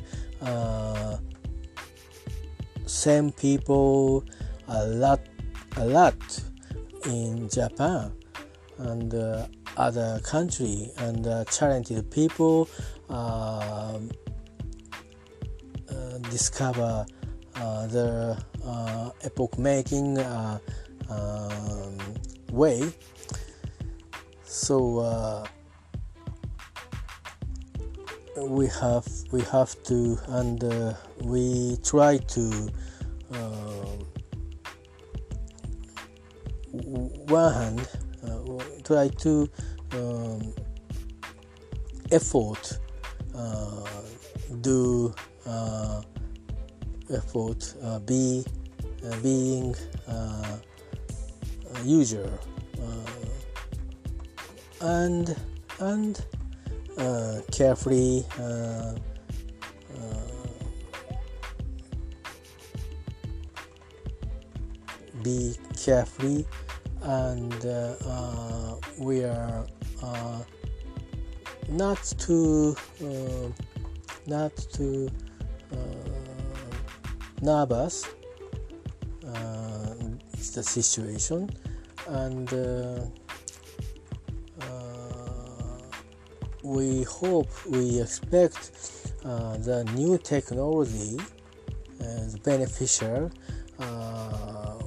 [0.41, 1.18] uh,
[2.87, 4.24] same people
[4.68, 5.20] a lot,
[5.76, 6.16] a lot
[7.05, 8.12] in Japan
[8.79, 12.97] and uh, other country and uh, talented people uh,
[16.31, 17.07] discover
[17.57, 18.37] uh, the
[19.25, 20.19] epoch making
[21.11, 21.99] um,
[22.51, 22.93] way.
[24.45, 25.47] So uh,
[28.47, 32.69] we have we have to and uh, we try to
[33.33, 33.37] uh,
[36.73, 37.89] one hand
[38.25, 39.51] uh, try to
[39.93, 40.55] um,
[42.11, 42.88] effort uh,
[44.61, 45.14] do
[45.47, 46.03] uh,
[47.11, 47.74] effort
[48.07, 48.45] be
[49.22, 49.74] being
[51.84, 52.39] user
[54.80, 55.36] and
[55.80, 56.24] and
[56.99, 58.95] uh, carefully uh, uh,
[65.22, 66.47] be carefully
[67.03, 69.66] and uh, uh, we are
[70.03, 70.41] uh,
[71.69, 73.55] not too um,
[74.27, 75.11] not too
[75.73, 75.77] uh,
[77.43, 78.07] nervous
[79.27, 79.95] uh,
[80.33, 81.49] it's the situation
[82.09, 83.01] and uh,
[86.69, 91.16] we hope, we expect uh, the new technology
[92.01, 93.31] is beneficial.
[93.79, 94.79] Uh,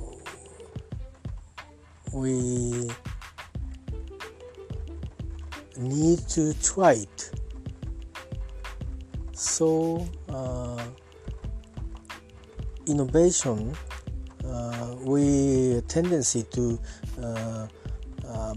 [2.14, 2.88] we
[5.82, 7.32] need to try it.
[9.34, 10.84] So, uh,
[12.86, 13.76] innovation,
[14.46, 16.80] uh, we tendency to
[17.22, 17.68] uh,
[18.28, 18.56] uh,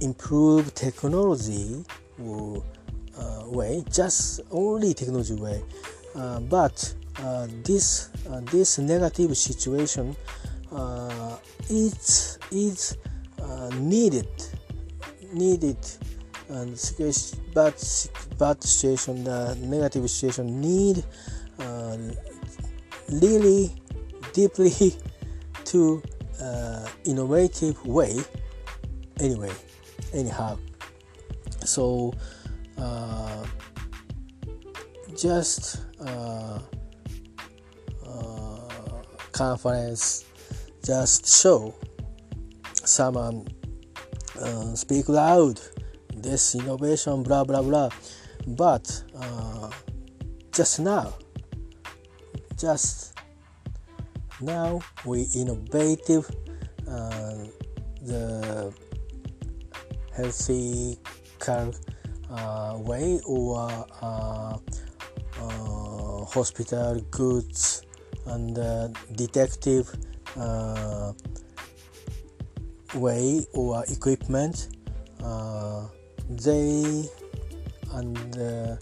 [0.00, 1.84] improve technology
[2.20, 5.62] uh, way, just only technology way.
[6.14, 6.94] Uh, but
[7.64, 8.08] this
[8.50, 10.16] this negative situation
[10.72, 11.36] uh,
[11.68, 12.96] is is
[13.74, 14.28] needed
[15.32, 15.76] needed
[16.50, 16.76] and
[17.54, 17.74] bad
[18.38, 21.04] bad situation, the negative situation need
[23.08, 23.74] really
[24.32, 24.94] deeply
[25.64, 26.02] to
[27.04, 28.16] innovative way.
[29.18, 29.52] Anyway,
[30.12, 30.56] anyhow
[31.64, 32.12] so
[32.78, 33.44] uh,
[35.16, 36.58] just uh,
[38.06, 38.58] uh,
[39.32, 40.24] conference
[40.84, 41.74] just show
[42.84, 43.46] someone
[44.40, 45.60] uh, speak loud
[46.22, 47.88] this innovation blah blah blah.
[48.46, 49.70] But uh,
[50.52, 51.14] just now
[52.60, 53.18] just
[54.40, 56.28] now we innovative
[56.88, 57.44] uh,
[58.02, 58.72] the
[60.14, 60.98] healthy
[62.30, 63.68] uh, way or
[64.02, 64.56] uh,
[65.40, 67.82] uh, hospital goods
[68.26, 68.54] and
[69.16, 69.88] detective
[72.94, 74.68] way or equipment
[76.30, 77.04] they
[77.92, 78.76] and uh,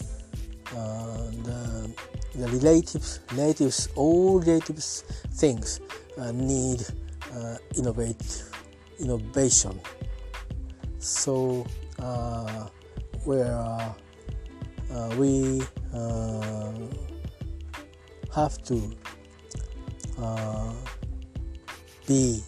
[1.43, 1.93] the
[2.35, 5.81] the relative relatives all relatives things
[6.17, 6.85] uh, need
[7.33, 8.43] uh, innovate
[8.99, 9.79] innovation.
[10.99, 11.65] So
[11.97, 12.67] uh,
[13.23, 13.93] where uh,
[14.93, 15.61] uh, we
[15.93, 16.71] uh,
[18.33, 18.95] have to
[22.07, 22.43] be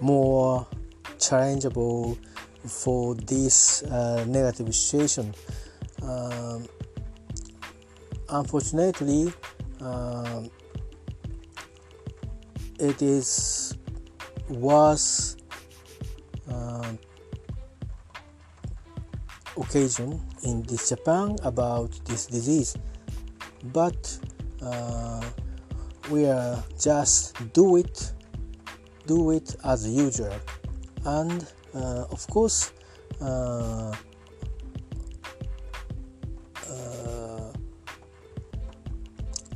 [0.00, 0.66] more
[1.18, 2.16] challengeable
[2.66, 5.34] for this uh, negative situation.
[6.02, 6.66] Um,
[8.28, 9.32] unfortunately,
[9.80, 10.50] um,
[12.78, 13.76] it is
[14.48, 15.36] worse
[16.50, 16.92] uh,
[19.56, 22.76] occasion in this Japan about this disease,
[23.72, 24.18] but
[24.62, 25.22] uh,
[26.10, 28.12] we are just do it,
[29.08, 30.36] do it as usual,
[31.04, 32.72] and uh, of course.
[33.20, 33.92] Uh,
[36.70, 37.52] uh,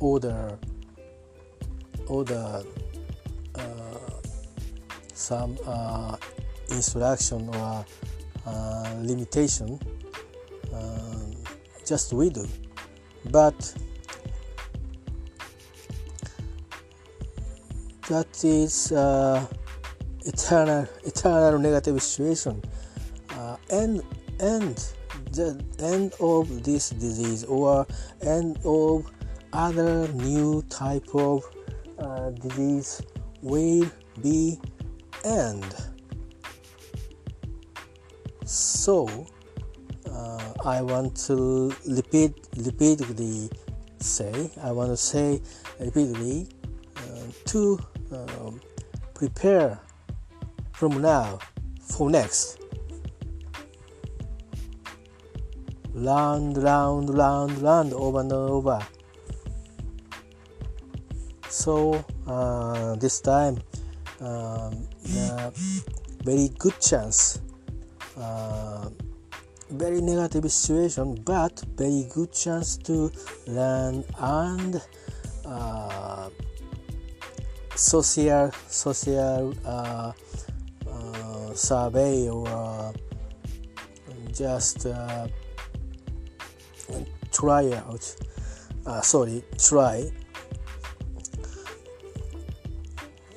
[0.01, 0.57] order
[2.07, 2.63] order
[5.23, 6.17] some uh,
[6.69, 7.85] instruction or
[8.45, 9.79] uh, limitation
[10.73, 11.25] uh,
[11.85, 12.45] just we do
[13.31, 13.73] but
[18.09, 19.45] that is uh,
[20.25, 22.61] eternal eternal negative situation
[23.31, 24.01] uh, and
[24.39, 24.93] and
[25.31, 27.87] the end of this disease or
[28.21, 29.11] end of
[29.51, 31.43] other new type of
[31.99, 33.01] uh, disease
[33.41, 33.89] will
[34.21, 34.59] be
[35.23, 35.75] end.
[38.45, 39.25] So
[40.09, 43.49] uh, I want to repeat repeatedly
[43.99, 45.41] say I want to say
[45.79, 46.47] repeatedly
[46.97, 47.01] uh,
[47.45, 47.79] to
[48.15, 48.61] um,
[49.13, 49.79] prepare
[50.71, 51.39] from now
[51.81, 52.59] for next.
[55.93, 58.79] Round round round round over and over.
[61.49, 63.59] So uh, this time
[64.19, 64.87] um,
[66.23, 67.41] very good chance.
[68.17, 68.89] Uh,
[69.71, 73.11] very negative situation but very good chance to
[73.47, 74.81] learn and
[75.45, 76.29] uh,
[77.75, 80.11] social social uh,
[80.87, 82.91] uh survey or uh,
[84.31, 85.27] just uh,
[87.31, 88.15] try out
[89.01, 90.11] sorry try.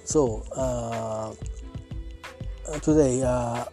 [0.04, 1.34] So uh,
[2.80, 3.64] today uh,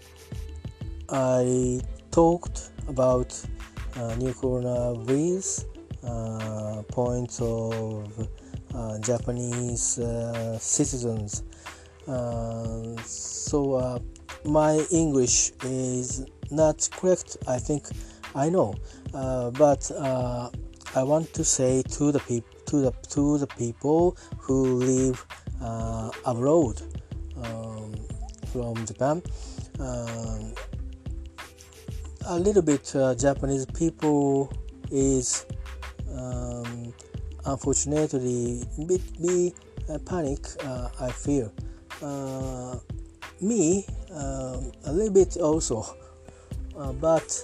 [1.10, 1.80] I
[2.12, 3.34] talked about
[3.96, 5.66] uh, new coronavirus
[6.04, 8.26] uh, points of uh,
[9.02, 11.44] Japanese uh, citizens.
[13.06, 14.02] so
[14.46, 17.38] my English is not correct.
[17.48, 17.88] I think
[18.36, 18.76] I know,
[19.12, 19.92] but
[20.96, 25.26] I want to say to the people to the to the people who live
[25.62, 26.82] uh, abroad
[27.38, 27.94] um,
[28.52, 29.22] from Japan.
[29.80, 30.54] Um,
[32.26, 34.52] a little bit uh, Japanese people
[34.92, 35.46] is
[36.18, 36.73] um,
[37.46, 39.54] unfortunately bit be
[39.90, 40.46] uh, panic.
[40.64, 41.52] Uh, I feel
[42.02, 42.78] uh,
[43.42, 45.86] me um, a little bit also,
[47.00, 47.44] but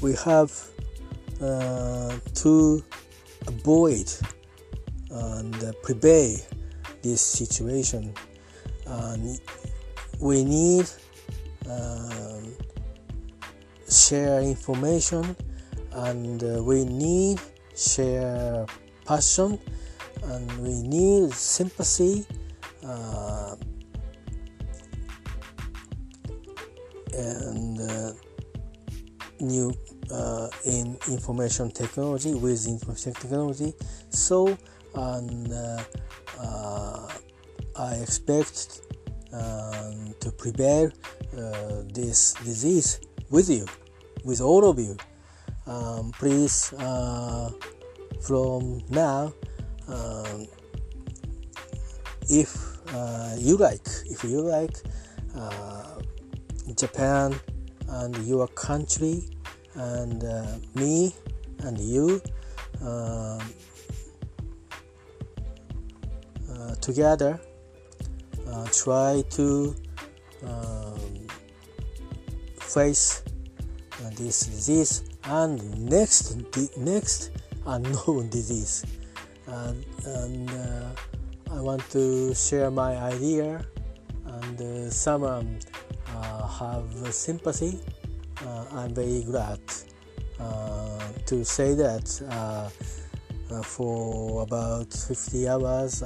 [0.00, 0.52] we have
[2.34, 2.84] to
[3.46, 4.12] avoid
[5.10, 6.36] and prepare
[7.02, 8.14] this situation.
[8.86, 9.40] And
[10.20, 10.86] we need
[11.68, 12.54] um,
[13.88, 15.36] share information
[15.92, 17.40] and uh, we need
[17.76, 18.66] share
[19.06, 19.58] passion
[20.24, 22.26] and we need sympathy
[22.84, 23.56] uh,
[27.14, 28.12] and uh,
[29.40, 29.72] new
[30.10, 33.74] uh, in information technology with information technology
[34.10, 34.56] so
[34.94, 35.82] and uh,
[36.40, 37.08] uh,
[37.76, 38.82] I expect
[39.32, 40.92] um, to prepare
[41.36, 43.00] uh, this disease
[43.30, 43.66] with you,
[44.24, 44.96] with all of you.
[45.66, 46.72] Um, please,
[48.20, 49.32] from now,
[49.88, 50.46] um,
[52.28, 54.76] if uh, you like, if you like
[55.36, 56.00] uh,
[56.76, 57.34] Japan
[57.88, 59.28] and your country
[59.74, 61.14] and uh, me
[61.60, 62.20] and you,
[62.82, 63.40] um,
[66.82, 67.40] together
[68.50, 69.74] uh, try to
[70.44, 71.26] um,
[72.60, 73.22] face
[74.02, 76.36] uh, this disease and next
[76.76, 77.30] next
[77.66, 78.84] unknown disease.
[79.46, 80.88] And, and uh,
[81.50, 83.64] I want to share my idea.
[84.24, 85.58] And uh, some um,
[86.16, 87.80] uh, have sympathy.
[88.44, 89.60] Uh, I'm very glad
[90.40, 96.02] uh, to say that uh, for about 50 hours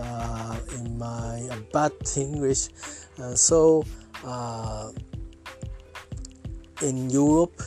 [0.75, 2.69] in my bad English.
[3.35, 3.85] so
[6.83, 7.63] in Europe,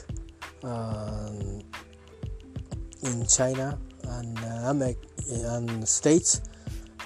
[3.03, 4.99] in China, and America,
[5.29, 6.41] and States,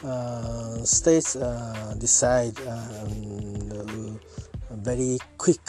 [0.04, 4.20] uh, states uh, decide um,
[4.72, 5.62] very quick,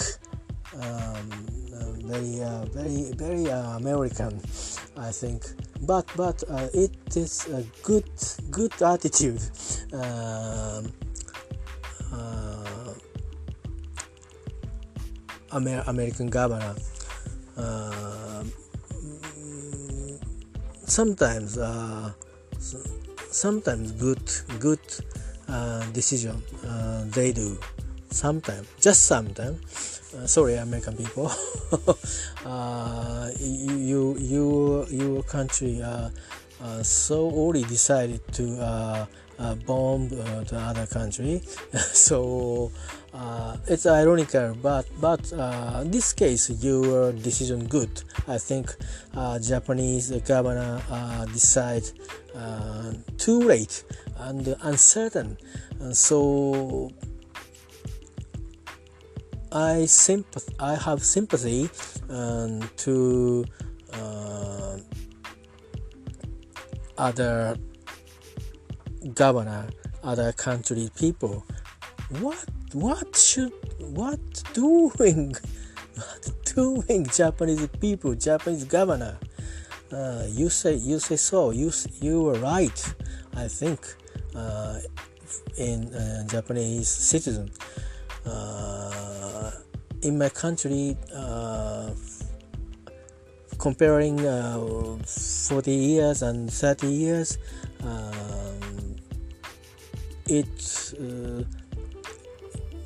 [0.80, 1.30] um,
[2.06, 4.40] very uh, very very American,
[4.96, 5.44] I think.
[5.82, 8.10] But but it is a good
[8.50, 9.40] good attitude.
[9.92, 10.92] Um,
[15.54, 16.74] Amer- American governor.
[17.56, 18.42] Uh,
[20.86, 22.10] sometimes uh,
[23.30, 24.22] sometimes good
[24.58, 24.80] good
[25.48, 27.58] uh, decision uh, they do.
[28.10, 31.30] Sometimes just sometimes uh, sorry american people.
[33.40, 35.82] You you your country
[36.82, 39.06] so already decided to
[39.66, 41.42] bomb the other country.
[41.92, 42.70] So
[43.14, 48.02] uh, it's ironical, but but uh, in this case, your decision good.
[48.26, 48.74] I think
[49.14, 51.84] uh, Japanese governor uh, decide
[52.34, 53.84] uh, too late
[54.18, 55.38] and uncertain,
[55.78, 56.90] and so
[59.52, 61.70] I sympath- I have sympathy
[62.10, 63.44] um, to
[63.92, 64.78] uh,
[66.98, 67.56] other
[69.14, 69.68] governor,
[70.02, 71.44] other country people.
[72.18, 72.44] What
[72.74, 74.20] what should what
[74.52, 75.34] doing?
[75.94, 77.06] What doing?
[77.06, 79.16] Japanese people Japanese governor.
[79.92, 81.50] Uh, you say you say so.
[81.50, 81.70] You
[82.00, 82.94] you were right
[83.36, 83.80] I think
[84.34, 84.80] uh,
[85.56, 87.52] in uh, Japanese citizen.
[88.26, 89.52] Uh,
[90.02, 91.90] in my country uh,
[93.58, 94.58] comparing uh,
[95.06, 97.38] 40 years and 30 years
[97.84, 98.96] um,
[100.26, 100.94] it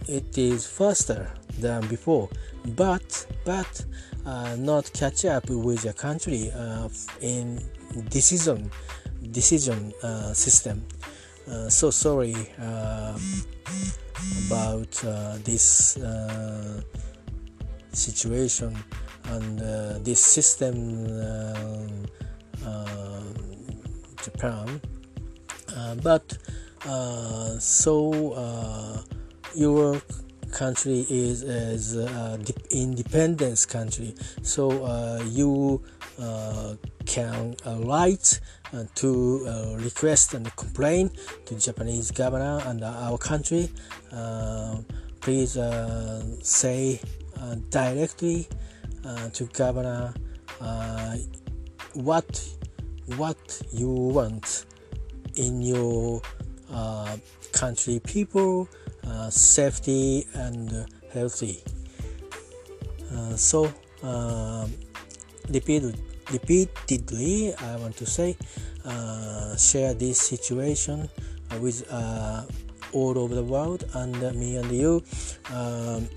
[0.09, 1.31] it is faster
[1.61, 2.29] than before.
[2.77, 3.85] But but
[4.27, 6.89] uh, not catch up with the country uh,
[7.21, 7.61] in
[8.09, 8.71] decision
[9.31, 10.85] decision uh, system.
[11.51, 13.19] Uh, so sorry uh,
[14.47, 15.99] about uh, this
[17.93, 18.77] situation
[19.25, 19.59] and
[20.05, 21.07] this system
[24.23, 24.81] Japan.
[26.03, 26.37] But
[27.59, 29.05] so
[29.55, 30.01] your
[30.53, 32.39] country is as uh,
[32.71, 34.15] independence country.
[34.43, 35.83] So uh, you
[36.19, 36.75] uh,
[37.07, 38.41] can uh, write
[38.73, 41.11] uh, to uh, request and complain
[41.47, 43.71] to Japanese governor and our country.
[45.21, 45.59] Please
[46.43, 47.01] say
[47.71, 48.49] directly
[49.33, 50.15] to governor
[51.95, 52.49] what
[53.17, 54.67] what you want
[55.37, 56.21] in your
[57.53, 58.69] country people
[59.07, 61.63] uh, safety and healthy.
[63.15, 63.73] Uh, so
[64.03, 64.73] um,
[65.51, 65.83] repeat,
[66.33, 68.37] repeatedly, I want to say,
[68.85, 71.09] uh, share this situation
[71.61, 71.91] with
[72.93, 75.03] all over the world and me and you.
[75.53, 76.09] Um,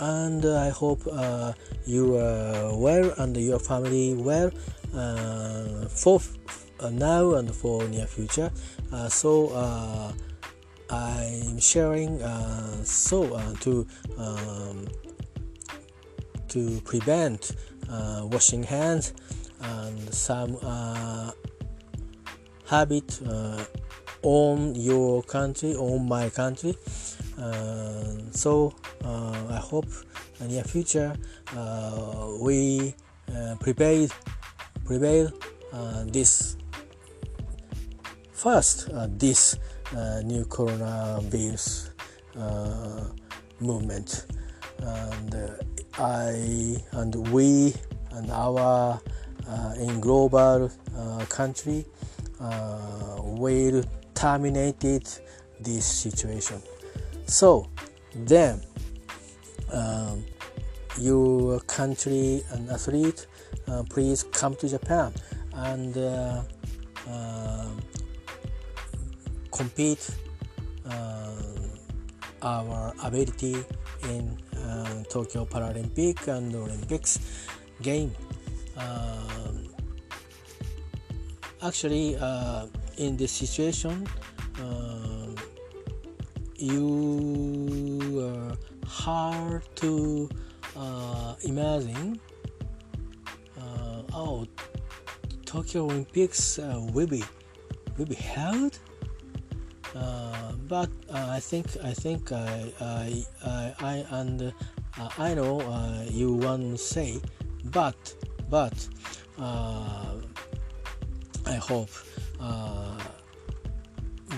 [0.00, 1.52] and I hope uh,
[1.86, 4.50] you are well and your family well
[4.94, 6.20] uh, for
[6.80, 8.50] uh, now and for near future.
[9.08, 10.14] so
[10.92, 13.86] I'm sharing uh, so uh, to
[14.18, 14.86] um,
[16.48, 17.56] to prevent
[17.88, 19.14] uh, washing hands
[19.62, 21.30] and some uh,
[22.66, 23.64] habit uh,
[24.22, 26.76] on your country on my country.
[27.40, 29.88] Uh, so I hope
[30.40, 31.16] in the near future
[32.38, 32.94] we
[33.60, 34.08] prevail
[34.84, 35.32] prevail
[36.04, 36.56] this
[38.42, 39.58] first this uh,
[40.24, 41.90] new coronavirus
[42.36, 43.04] uh,
[43.60, 44.26] movement.
[44.78, 45.48] And uh,
[45.98, 47.74] I and we
[48.12, 49.00] and our
[49.78, 50.70] in global
[51.28, 51.84] country
[52.40, 53.84] will
[54.14, 54.80] terminate
[55.60, 56.62] this situation.
[57.26, 57.68] So
[58.14, 58.60] then
[59.72, 60.24] um,
[60.98, 63.26] your country and athlete
[63.68, 65.12] uh, please come to Japan
[65.54, 66.42] and uh,
[67.08, 67.68] uh,
[69.52, 70.10] compete
[70.88, 71.30] uh,
[72.42, 73.56] our ability
[74.08, 77.18] in uh, Tokyo Paralympic and Olympics
[77.82, 78.12] game.
[78.76, 79.68] Um,
[81.62, 84.08] actually, uh, in this situation,
[86.56, 90.28] you are hard to
[90.76, 92.20] uh, imagine
[93.58, 94.46] uh, oh
[95.44, 97.24] Tokyo Olympics uh, will be
[97.98, 98.78] will be held
[99.94, 104.52] uh, but uh, I think I think I I I, I and
[104.98, 107.20] uh, I know uh, you want to say
[107.64, 108.14] but
[108.48, 108.88] but
[109.38, 110.16] uh,
[111.46, 111.90] I hope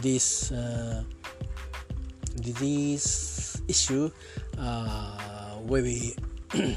[0.03, 0.53] this
[2.35, 4.11] this issue
[4.59, 6.15] will be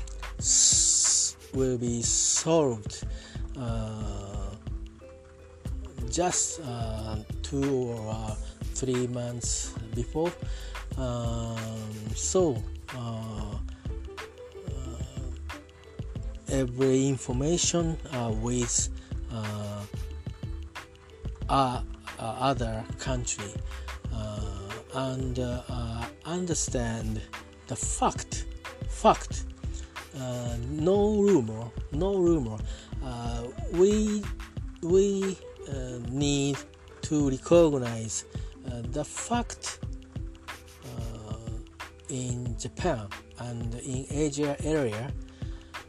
[1.54, 3.04] will be solved
[6.10, 6.62] just
[7.44, 8.36] two or
[8.76, 10.32] three months before.
[10.98, 11.78] Um,
[12.16, 12.62] so
[12.96, 13.56] uh,
[14.68, 14.74] uh,
[16.50, 18.90] every information uh, with
[19.32, 19.84] uh,
[21.50, 21.82] uh,
[22.20, 23.54] other country
[24.96, 25.40] and
[26.26, 27.22] understand
[27.68, 28.46] the fact
[28.90, 29.44] fact
[30.72, 32.58] no rumor no rumor
[33.74, 34.24] we
[34.82, 35.38] we
[36.10, 36.58] need
[37.02, 38.26] to recognize
[38.68, 39.80] uh, the fact
[40.86, 41.36] uh,
[42.10, 43.08] in Japan
[43.40, 45.12] and in Asia area.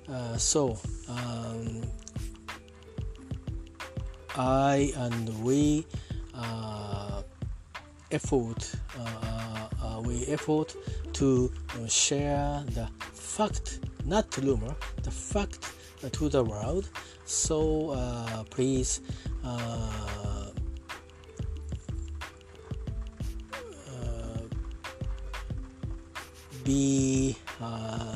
[0.08, 1.82] Uh, so um,
[4.36, 5.86] I and we
[8.10, 8.74] effort
[10.04, 10.74] we effort
[11.12, 11.50] to
[11.88, 15.77] share the fact, not rumor, the fact
[16.12, 16.88] to the world.
[17.24, 19.01] So uh, please
[19.44, 20.51] uh,
[26.68, 28.14] be uh,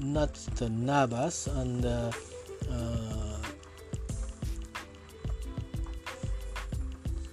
[0.00, 0.36] not
[0.68, 2.10] nervous and uh,
[2.68, 3.38] uh,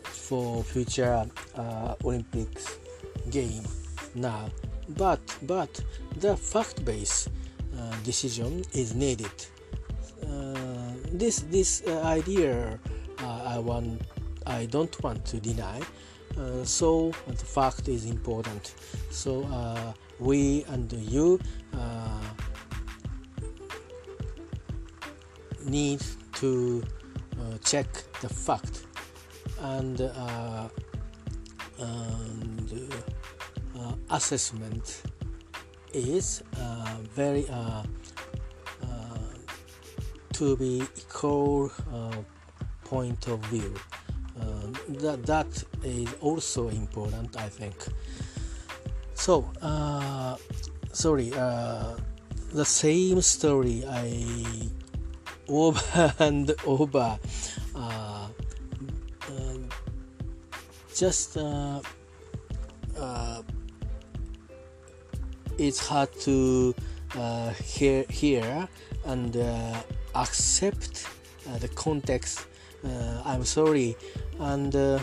[0.03, 1.25] for future
[1.55, 2.77] uh, Olympics
[3.31, 3.63] game
[4.13, 4.47] now
[4.89, 5.81] but but
[6.17, 7.29] the fact-based
[7.77, 9.31] uh, decision is needed.
[10.23, 12.79] Uh, this this idea
[13.19, 14.01] I want
[14.45, 15.81] I don't want to deny.
[16.37, 18.75] Uh, so the fact is important.
[19.09, 21.39] So uh, we and you
[21.73, 22.21] uh,
[25.65, 26.01] need
[26.33, 26.83] to
[27.39, 27.87] uh, check
[28.21, 28.81] the fact.
[29.61, 30.67] And, uh,
[31.79, 32.91] and
[33.79, 35.01] uh, assessment
[35.95, 36.43] is
[37.15, 37.47] very
[40.33, 41.71] to be equal
[42.83, 43.73] point of view.
[44.39, 44.67] Uh,
[44.99, 47.75] that that is also important i think.
[49.13, 50.35] So uh,
[50.91, 51.95] sorry uh,
[52.53, 54.25] the same story i
[55.47, 57.17] over and over
[57.75, 58.27] uh,
[59.29, 59.57] uh,
[60.93, 61.37] just
[65.65, 66.75] it's hard to
[67.15, 68.67] uh, hear hear
[69.05, 69.81] and uh,
[70.13, 71.07] accept
[71.49, 72.45] uh, the context.
[73.25, 73.97] I'm sorry.
[74.39, 74.99] And uh,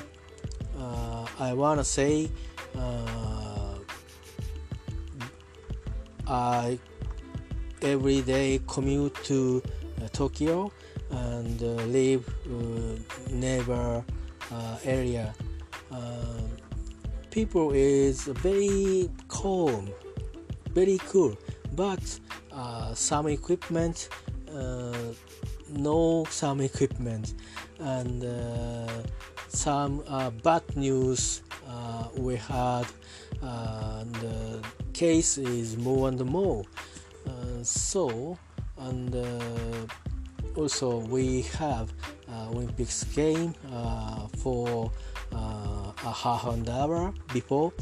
[0.79, 2.31] uh, I want to say
[2.79, 3.79] uh,
[6.29, 6.79] I
[7.83, 9.61] every day commute to
[10.13, 10.71] Tokyo
[11.11, 11.61] and
[11.93, 12.25] live
[13.31, 14.05] neighbor
[14.85, 15.35] area.
[17.31, 19.91] People is very calm
[20.75, 21.37] very cool.
[21.75, 22.21] But
[22.53, 24.09] uh, some equipment
[24.55, 24.93] uh,
[25.71, 27.35] no some equipment.
[27.81, 29.03] And uh,
[29.49, 32.87] some uh, bad news uh, we had
[33.41, 34.61] and the
[34.93, 36.65] case is more and more.
[37.63, 38.39] So
[38.79, 39.15] and
[40.57, 41.93] also we have
[42.51, 43.55] Olympics game
[44.39, 44.91] for
[45.33, 47.73] a half an hour before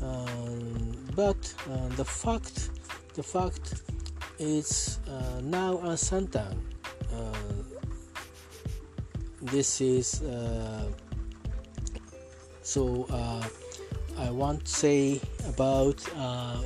[0.00, 2.70] but uh, the fact
[3.14, 3.82] the fact
[4.38, 6.64] is uh, now uncertain
[7.12, 7.32] uh,
[9.42, 10.84] this is uh,
[12.62, 13.42] so uh,
[14.18, 16.62] I want to say about uh,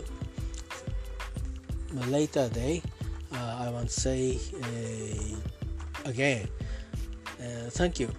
[1.96, 2.82] a later day
[3.32, 4.38] I want to say
[6.04, 6.48] again
[7.70, 8.10] thank you